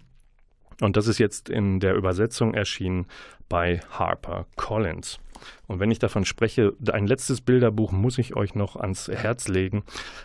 [0.80, 3.07] Und das ist jetzt in der Übersetzung erschienen
[3.49, 5.20] bei Harper Collins.
[5.66, 9.84] Und wenn ich davon spreche, ein letztes Bilderbuch muss ich euch noch ans Herz legen.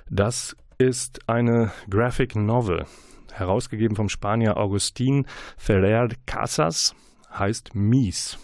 [0.09, 2.85] Das ist eine Graphic Novel
[3.33, 5.25] herausgegeben vom Spanier Agustín
[5.57, 6.95] Ferrer Casas,
[7.37, 8.39] heißt Mies.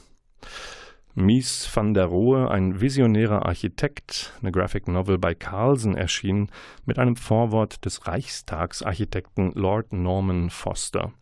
[1.13, 6.49] Mies van der Rohe, ein visionärer Architekt, eine Graphic Novel bei Carlsen erschienen,
[6.85, 11.13] mit einem Vorwort des Reichstagsarchitekten Lord Norman Foster.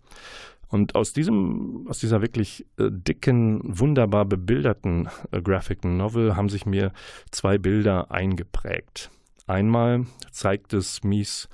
[0.67, 6.65] Und aus diesem, aus dieser wirklich äh, dicken, wunderbar bebilderten äh, Graphic Novel haben sich
[6.65, 6.91] mir
[7.29, 9.11] zwei Bilder eingeprägt.
[9.47, 11.49] Einmal zeigt es Mies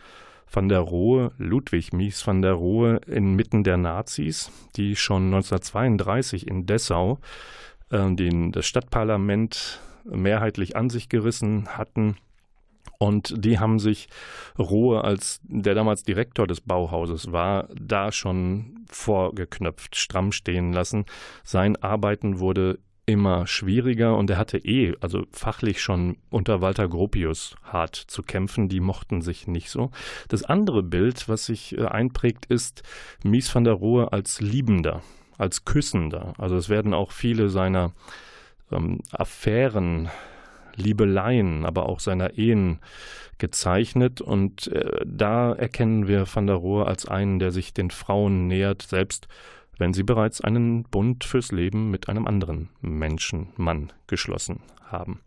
[0.51, 6.65] van der Rohe, Ludwig Mies van der Rohe inmitten der Nazis, die schon 1932 in
[6.65, 7.19] Dessau
[7.89, 12.17] äh, den, das Stadtparlament mehrheitlich an sich gerissen hatten.
[12.97, 14.09] Und die haben sich
[14.57, 21.05] Rohe, als der damals Direktor des Bauhauses war, da schon vorgeknöpft, stramm stehen lassen.
[21.43, 22.79] Sein Arbeiten wurde
[23.09, 28.69] immer schwieriger und er hatte eh, also fachlich schon unter Walter Gropius hart zu kämpfen,
[28.69, 29.91] die mochten sich nicht so.
[30.27, 32.83] Das andere Bild, was sich äh, einprägt, ist
[33.23, 35.01] Mies van der Rohe als Liebender,
[35.37, 36.33] als Küssender.
[36.37, 37.93] Also es werden auch viele seiner
[38.71, 40.09] ähm, Affären,
[40.75, 42.79] Liebeleien, aber auch seiner Ehen
[43.37, 48.47] gezeichnet und äh, da erkennen wir van der Rohe als einen, der sich den Frauen
[48.47, 49.27] nähert, selbst
[49.79, 55.21] wenn sie bereits einen Bund fürs Leben mit einem anderen Menschen, Mann, geschlossen haben.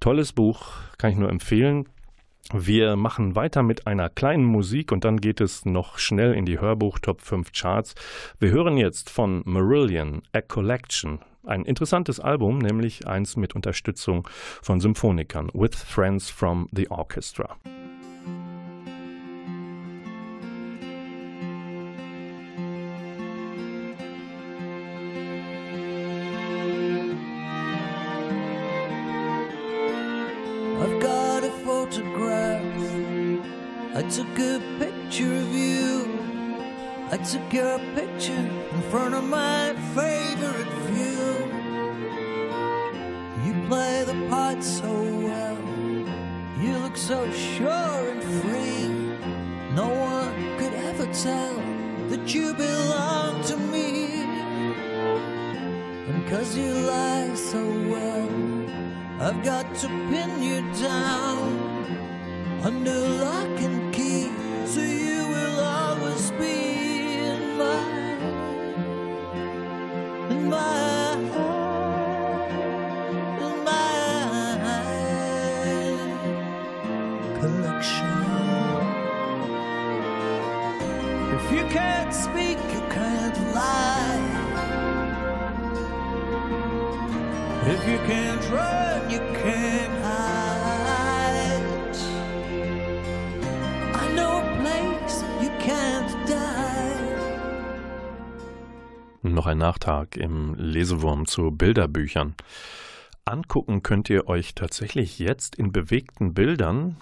[0.00, 1.88] Tolles Buch, kann ich nur empfehlen.
[2.52, 6.60] Wir machen weiter mit einer kleinen Musik und dann geht es noch schnell in die
[6.60, 7.94] Hörbuch Top 5 Charts.
[8.38, 11.20] Wir hören jetzt von Marillion A Collection.
[11.44, 14.28] Ein interessantes Album, nämlich eins mit Unterstützung
[14.62, 17.56] von Symphonikern, With Friends from the Orchestra.
[34.10, 36.06] Took a picture of you.
[37.10, 41.26] I took your picture in front of my favorite view.
[43.44, 44.92] You play the part so
[45.26, 45.58] well.
[46.60, 48.88] You look so sure and free.
[49.74, 51.56] No one could ever tell
[52.10, 54.22] that you belong to me.
[56.08, 58.28] And cause you lie so well,
[59.20, 61.76] I've got to pin you down
[62.62, 62.98] under
[99.56, 102.34] Nachtrag im Lesewurm zu Bilderbüchern.
[103.24, 106.96] Angucken könnt ihr euch tatsächlich jetzt in bewegten Bildern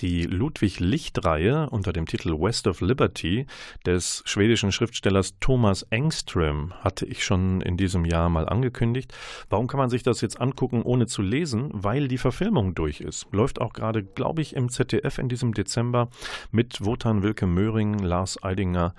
[0.00, 3.46] die Ludwig-Licht-Reihe unter dem Titel West of Liberty
[3.84, 9.12] des schwedischen Schriftstellers Thomas Engström hatte ich schon in diesem Jahr mal angekündigt.
[9.50, 11.70] Warum kann man sich das jetzt angucken, ohne zu lesen?
[11.72, 13.26] Weil die Verfilmung durch ist.
[13.30, 16.08] Läuft auch gerade, glaube ich, im ZDF in diesem Dezember
[16.50, 18.94] mit Wotan Wilke Möhring, Lars Eidinger,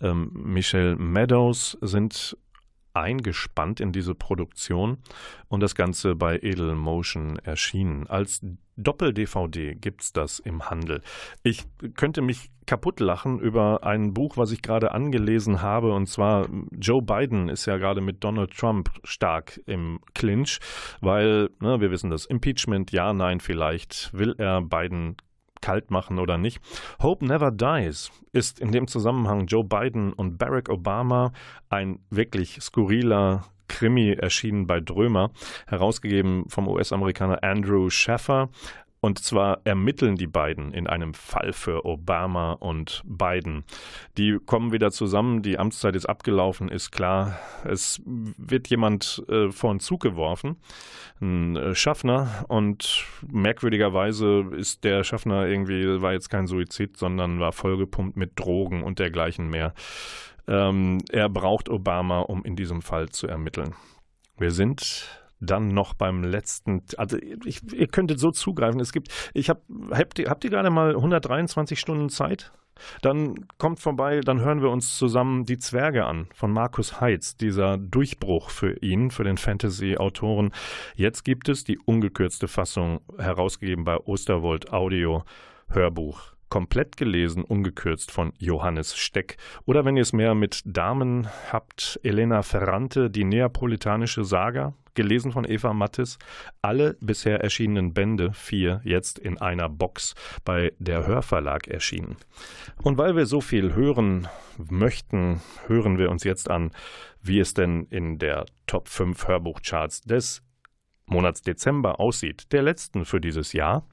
[0.00, 2.36] ähm, Michelle Meadows sind
[2.94, 4.98] eingespannt in diese Produktion
[5.48, 8.06] und das Ganze bei Edel Motion erschienen.
[8.06, 8.40] Als
[8.76, 11.02] Doppel-DVD gibt es das im Handel.
[11.42, 11.64] Ich
[11.94, 17.02] könnte mich kaputt lachen über ein Buch, was ich gerade angelesen habe, und zwar Joe
[17.02, 20.60] Biden ist ja gerade mit Donald Trump stark im Clinch,
[21.00, 25.16] weil, ne, wir wissen das, Impeachment, ja, nein, vielleicht, will er Biden
[25.64, 26.60] kalt machen oder nicht.
[27.00, 31.32] Hope Never Dies ist in dem Zusammenhang Joe Biden und Barack Obama
[31.70, 35.30] ein wirklich skurriler Krimi erschienen bei Drömer,
[35.66, 38.50] herausgegeben vom US-Amerikaner Andrew Schaffer.
[39.04, 43.64] Und zwar ermitteln die beiden in einem Fall für Obama und Biden.
[44.16, 47.38] Die kommen wieder zusammen, die Amtszeit ist abgelaufen, ist klar.
[47.64, 50.56] Es wird jemand äh, vor den Zug geworfen,
[51.20, 52.46] ein äh, Schaffner.
[52.48, 58.82] Und merkwürdigerweise ist der Schaffner irgendwie, war jetzt kein Suizid, sondern war vollgepumpt mit Drogen
[58.82, 59.74] und dergleichen mehr.
[60.48, 63.74] Ähm, er braucht Obama, um in diesem Fall zu ermitteln.
[64.38, 68.80] Wir sind dann noch beim letzten, also ich, ihr könntet so zugreifen.
[68.80, 72.52] Es gibt, ich habe, habt ihr, habt ihr gerade mal 123 Stunden Zeit?
[73.02, 77.78] Dann kommt vorbei, dann hören wir uns zusammen Die Zwerge an von Markus Heitz, dieser
[77.78, 80.52] Durchbruch für ihn, für den Fantasy-Autoren.
[80.96, 85.24] Jetzt gibt es die ungekürzte Fassung, herausgegeben bei Osterwold Audio
[85.68, 89.38] Hörbuch komplett gelesen, ungekürzt von Johannes Steck.
[89.64, 95.44] Oder wenn ihr es mehr mit Damen habt, Elena Ferrante, die neapolitanische Saga, gelesen von
[95.44, 96.18] Eva Mattis.
[96.62, 100.14] Alle bisher erschienenen Bände, vier, jetzt in einer Box
[100.44, 102.16] bei der Hörverlag erschienen.
[102.82, 106.70] Und weil wir so viel hören möchten, hören wir uns jetzt an,
[107.20, 110.42] wie es denn in der Top 5 Hörbuchcharts des
[111.06, 113.86] Monats Dezember aussieht, der letzten für dieses Jahr.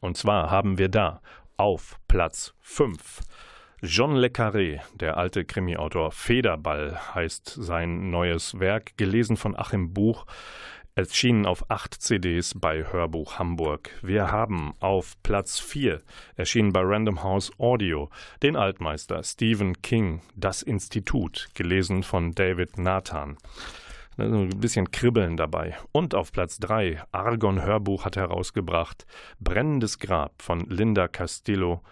[0.00, 1.20] Und zwar haben wir da
[1.56, 3.20] auf Platz 5
[3.84, 6.12] John Le Carré, der alte Krimiautor.
[6.12, 10.24] Federball heißt sein neues Werk, gelesen von Achim Buch.
[10.94, 13.90] Erschienen auf acht CDs bei Hörbuch Hamburg.
[14.00, 16.00] Wir haben auf Platz 4,
[16.36, 18.08] erschienen bei Random House Audio,
[18.44, 23.36] den Altmeister Stephen King, Das Institut, gelesen von David Nathan.
[24.16, 25.76] Ein bisschen Kribbeln dabei.
[25.90, 29.06] Und auf Platz 3, Argon Hörbuch hat herausgebracht,
[29.40, 31.82] Brennendes Grab von Linda Castillo.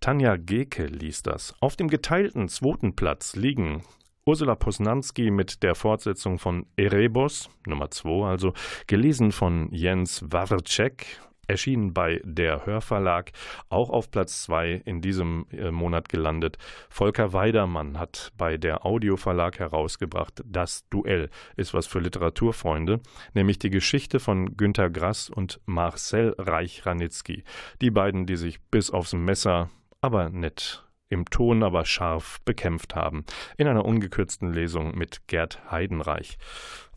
[0.00, 1.54] Tanja Geke liest das.
[1.60, 3.82] Auf dem geteilten zweiten Platz liegen
[4.24, 8.54] Ursula Posnanski mit der Fortsetzung von Erebos, Nummer 2, also
[8.86, 13.32] gelesen von Jens Wawrczek erschienen bei der Hörverlag,
[13.68, 16.56] auch auf Platz 2 in diesem äh, Monat gelandet.
[16.88, 23.00] Volker Weidermann hat bei der Audioverlag herausgebracht, das Duell ist was für Literaturfreunde,
[23.34, 27.44] nämlich die Geschichte von Günter Grass und Marcel Reich-Ranitzky.
[27.82, 29.68] Die beiden, die sich bis aufs Messer,
[30.00, 33.24] aber nett im Ton aber scharf bekämpft haben,
[33.58, 36.38] in einer ungekürzten Lesung mit Gerd Heidenreich.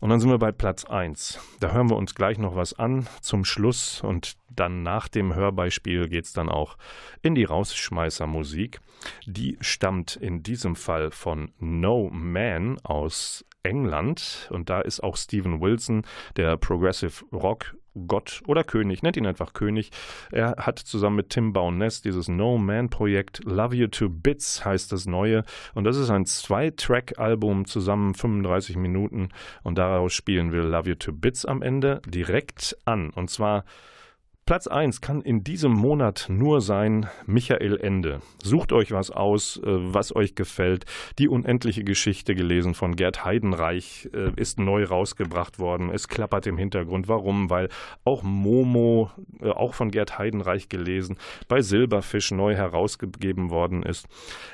[0.00, 1.40] Und dann sind wir bei Platz 1.
[1.60, 6.08] Da hören wir uns gleich noch was an zum Schluss und dann nach dem Hörbeispiel
[6.08, 6.78] geht es dann auch
[7.22, 8.80] in die Rausschmeißermusik.
[9.26, 15.60] Die stammt in diesem Fall von No Man aus England und da ist auch Steven
[15.60, 16.02] Wilson,
[16.36, 17.74] der Progressive Rock
[18.06, 19.90] Gott oder König, nennt ihn einfach König.
[20.30, 24.92] Er hat zusammen mit Tim Bowness dieses No Man Projekt Love You to Bits heißt
[24.92, 25.44] das neue.
[25.74, 29.28] Und das ist ein Zwei-Track-Album zusammen 35 Minuten.
[29.62, 33.10] Und daraus spielen wir Love You to Bits am Ende direkt an.
[33.10, 33.64] Und zwar
[34.46, 38.20] Platz 1 kann in diesem Monat nur sein Michael Ende.
[38.42, 40.84] Sucht euch was aus, äh, was euch gefällt.
[41.18, 45.88] Die unendliche Geschichte gelesen von Gerd Heidenreich äh, ist neu rausgebracht worden.
[45.88, 47.08] Es klappert im Hintergrund.
[47.08, 47.48] Warum?
[47.48, 47.70] Weil
[48.04, 51.16] auch Momo, äh, auch von Gerd Heidenreich gelesen,
[51.48, 54.06] bei Silberfisch neu herausgegeben worden ist.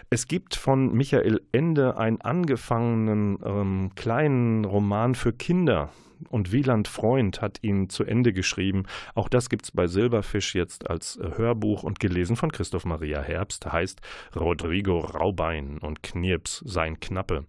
[0.08, 5.90] Es gibt von Michael Ende einen angefangenen ähm, kleinen Roman für Kinder
[6.28, 8.84] und Wieland Freund hat ihn zu Ende geschrieben.
[9.14, 13.70] Auch das gibt es bei Silberfisch jetzt als Hörbuch und gelesen von Christoph Maria Herbst,
[13.70, 14.00] heißt
[14.36, 17.46] Rodrigo Raubein und Knirps sein Knappe.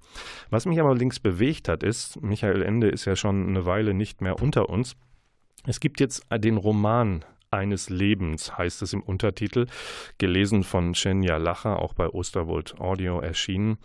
[0.50, 4.22] Was mich aber links bewegt hat, ist, Michael Ende ist ja schon eine Weile nicht
[4.22, 4.96] mehr unter uns.
[5.66, 9.68] Es gibt jetzt den Roman eines Lebens, heißt es im Untertitel,
[10.18, 13.78] gelesen von Shenya Lacher, auch bei Osterwold Audio erschienen.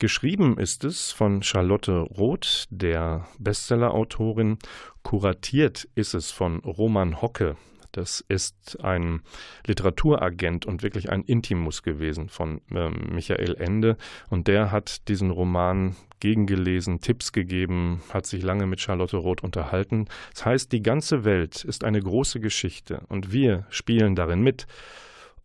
[0.00, 4.56] Geschrieben ist es von Charlotte Roth, der Bestsellerautorin.
[5.02, 7.58] Kuratiert ist es von Roman Hocke.
[7.92, 9.20] Das ist ein
[9.66, 13.98] Literaturagent und wirklich ein Intimus gewesen von äh, Michael Ende.
[14.30, 20.06] Und der hat diesen Roman gegengelesen, Tipps gegeben, hat sich lange mit Charlotte Roth unterhalten.
[20.32, 24.66] Das heißt, die ganze Welt ist eine große Geschichte und wir spielen darin mit.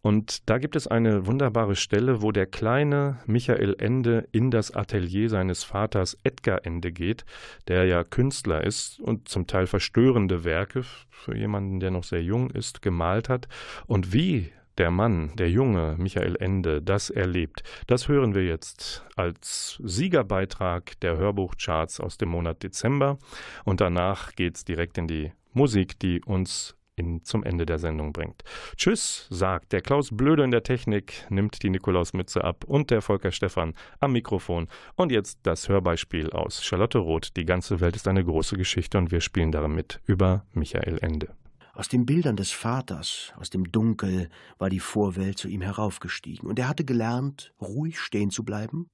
[0.06, 5.32] Und da gibt es eine wunderbare Stelle, wo der kleine Michael Ende in das Atelier
[5.32, 7.26] seines Vaters Edgar Ende geht,
[7.68, 12.52] der ja Künstler ist und zum Teil verstörende Werke für jemanden, der noch sehr jung
[12.52, 13.48] ist, gemalt hat.
[13.88, 19.82] Und wie der Mann, der junge Michael Ende das erlebt, das hören wir jetzt als
[19.84, 23.18] Siegerbeitrag der Hörbuchcharts aus dem Monat Dezember.
[23.64, 28.14] Und danach geht es direkt in die Musik, die uns in, zum Ende der Sendung
[28.14, 28.44] bringt.
[28.76, 33.32] Tschüss, sagt der Klaus Blöde in der Technik, nimmt die Nikolausmütze ab und der Volker
[33.32, 34.68] Stephan am Mikrofon.
[34.96, 37.36] Und jetzt das Hörbeispiel aus Charlotte Roth.
[37.38, 41.36] Die ganze Welt ist eine große Geschichte und wir spielen damit über Michael Ende.
[41.74, 46.58] Aus den Bildern des Vaters, aus dem Dunkel, war die Vorwelt zu ihm heraufgestiegen, und
[46.58, 48.88] er hatte gelernt, ruhig stehen zu bleiben,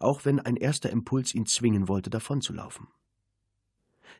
[0.00, 2.88] auch wenn ein erster Impuls ihn zwingen wollte, davonzulaufen.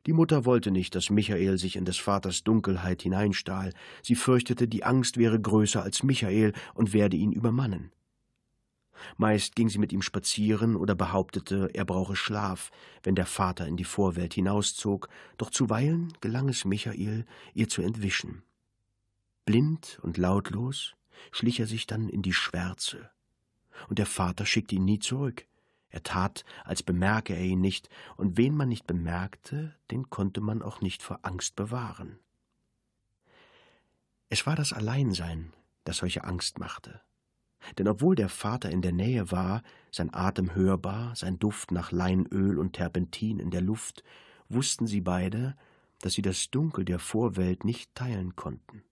[0.07, 3.73] Die Mutter wollte nicht, dass Michael sich in des Vaters Dunkelheit hineinstahl.
[4.03, 7.91] Sie fürchtete, die Angst wäre größer als Michael und werde ihn übermannen.
[9.17, 12.71] Meist ging sie mit ihm spazieren oder behauptete, er brauche Schlaf,
[13.03, 17.25] wenn der Vater in die Vorwelt hinauszog, doch zuweilen gelang es Michael,
[17.55, 18.43] ihr zu entwischen.
[19.45, 20.95] Blind und lautlos
[21.33, 23.11] schlich er sich dann in die Schwärze,
[23.89, 25.47] und der Vater schickte ihn nie zurück.
[25.95, 30.61] Er tat, als bemerke er ihn nicht, und wen man nicht bemerkte, den konnte man
[30.61, 32.19] auch nicht vor Angst bewahren.
[34.29, 35.53] Es war das Alleinsein,
[35.85, 37.01] das solche Angst machte.
[37.79, 42.59] Denn obwohl der Vater in der Nähe war, sein Atem hörbar, sein Duft nach Leinöl
[42.59, 44.03] und Terpentin in der Luft,
[44.49, 45.57] wussten sie beide,
[46.01, 48.83] dass sie das Dunkel der Vorwelt nicht teilen konnten.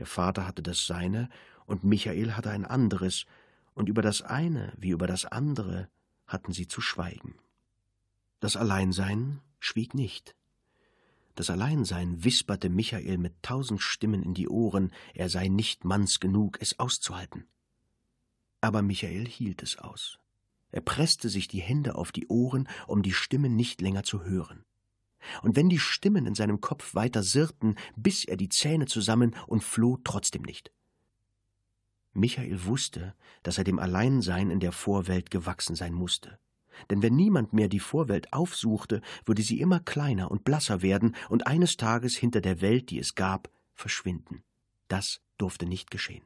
[0.00, 1.28] Der Vater hatte das seine,
[1.66, 3.26] und Michael hatte ein anderes,
[3.74, 5.88] und über das eine wie über das andere
[6.26, 7.34] hatten sie zu schweigen.
[8.40, 10.36] Das Alleinsein schwieg nicht.
[11.34, 16.58] Das Alleinsein wisperte Michael mit tausend Stimmen in die Ohren, er sei nicht manns genug,
[16.60, 17.46] es auszuhalten.
[18.60, 20.18] Aber Michael hielt es aus.
[20.72, 24.64] Er presste sich die Hände auf die Ohren, um die Stimmen nicht länger zu hören.
[25.42, 29.64] Und wenn die Stimmen in seinem Kopf weiter sirrten, biss er die Zähne zusammen und
[29.64, 30.72] floh trotzdem nicht.
[32.16, 36.38] Michael wusste, dass er dem Alleinsein in der Vorwelt gewachsen sein musste.
[36.90, 41.46] Denn wenn niemand mehr die Vorwelt aufsuchte, würde sie immer kleiner und blasser werden und
[41.46, 44.42] eines Tages hinter der Welt, die es gab, verschwinden.
[44.88, 46.24] Das durfte nicht geschehen.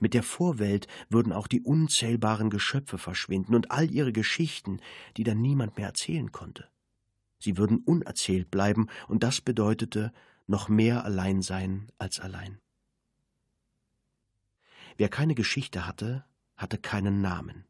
[0.00, 4.80] Mit der Vorwelt würden auch die unzählbaren Geschöpfe verschwinden und all ihre Geschichten,
[5.16, 6.68] die dann niemand mehr erzählen konnte.
[7.38, 10.12] Sie würden unerzählt bleiben, und das bedeutete
[10.46, 12.58] noch mehr Alleinsein als allein.
[14.98, 16.24] Wer keine Geschichte hatte,
[16.56, 17.64] hatte keinen Namen.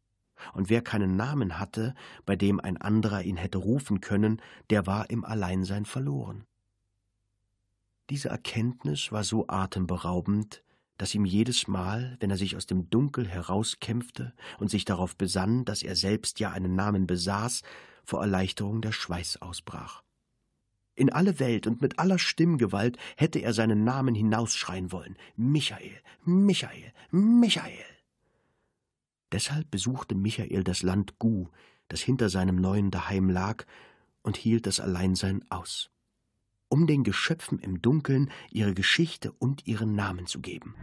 [0.54, 5.10] Und wer keinen Namen hatte, bei dem ein anderer ihn hätte rufen können, der war
[5.10, 6.46] im Alleinsein verloren.
[8.08, 10.64] Diese Erkenntnis war so atemberaubend,
[10.96, 15.66] dass ihm jedes Mal, wenn er sich aus dem Dunkel herauskämpfte und sich darauf besann,
[15.66, 17.62] dass er selbst ja einen Namen besaß,
[18.04, 20.02] vor Erleichterung der Schweiß ausbrach.
[20.98, 25.16] In alle Welt und mit aller Stimmgewalt hätte er seinen Namen hinausschreien wollen.
[25.36, 25.92] Michael,
[26.24, 27.84] Michael, Michael.
[29.30, 31.46] Deshalb besuchte Michael das Land Gu,
[31.86, 33.64] das hinter seinem neuen Daheim lag,
[34.22, 35.92] und hielt das Alleinsein aus,
[36.68, 40.74] um den Geschöpfen im Dunkeln ihre Geschichte und ihren Namen zu geben.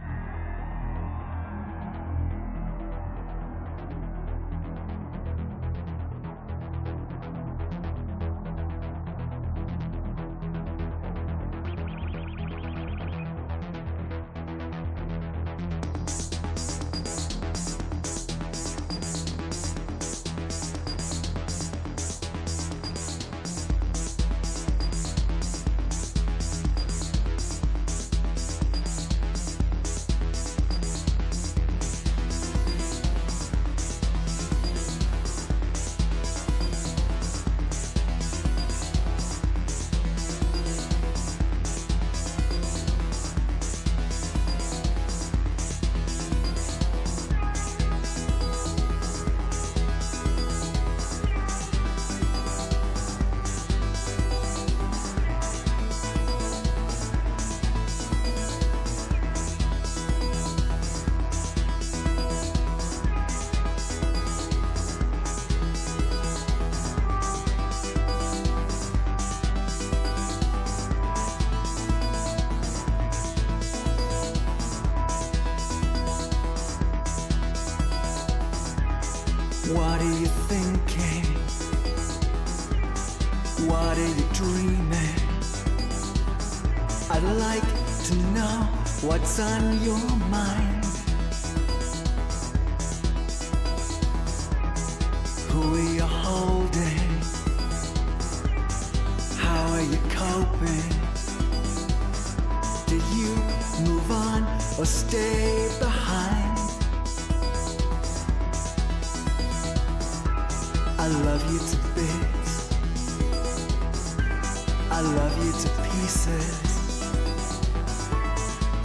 [89.06, 90.15] What's on your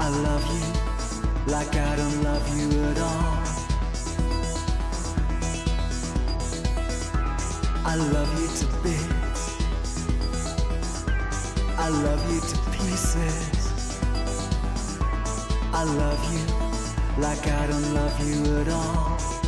[0.03, 3.37] I love you like I don't love you at all.
[7.85, 9.43] I love you to bits.
[11.77, 13.99] I love you to pieces.
[15.71, 19.40] I love you like I don't love you at all.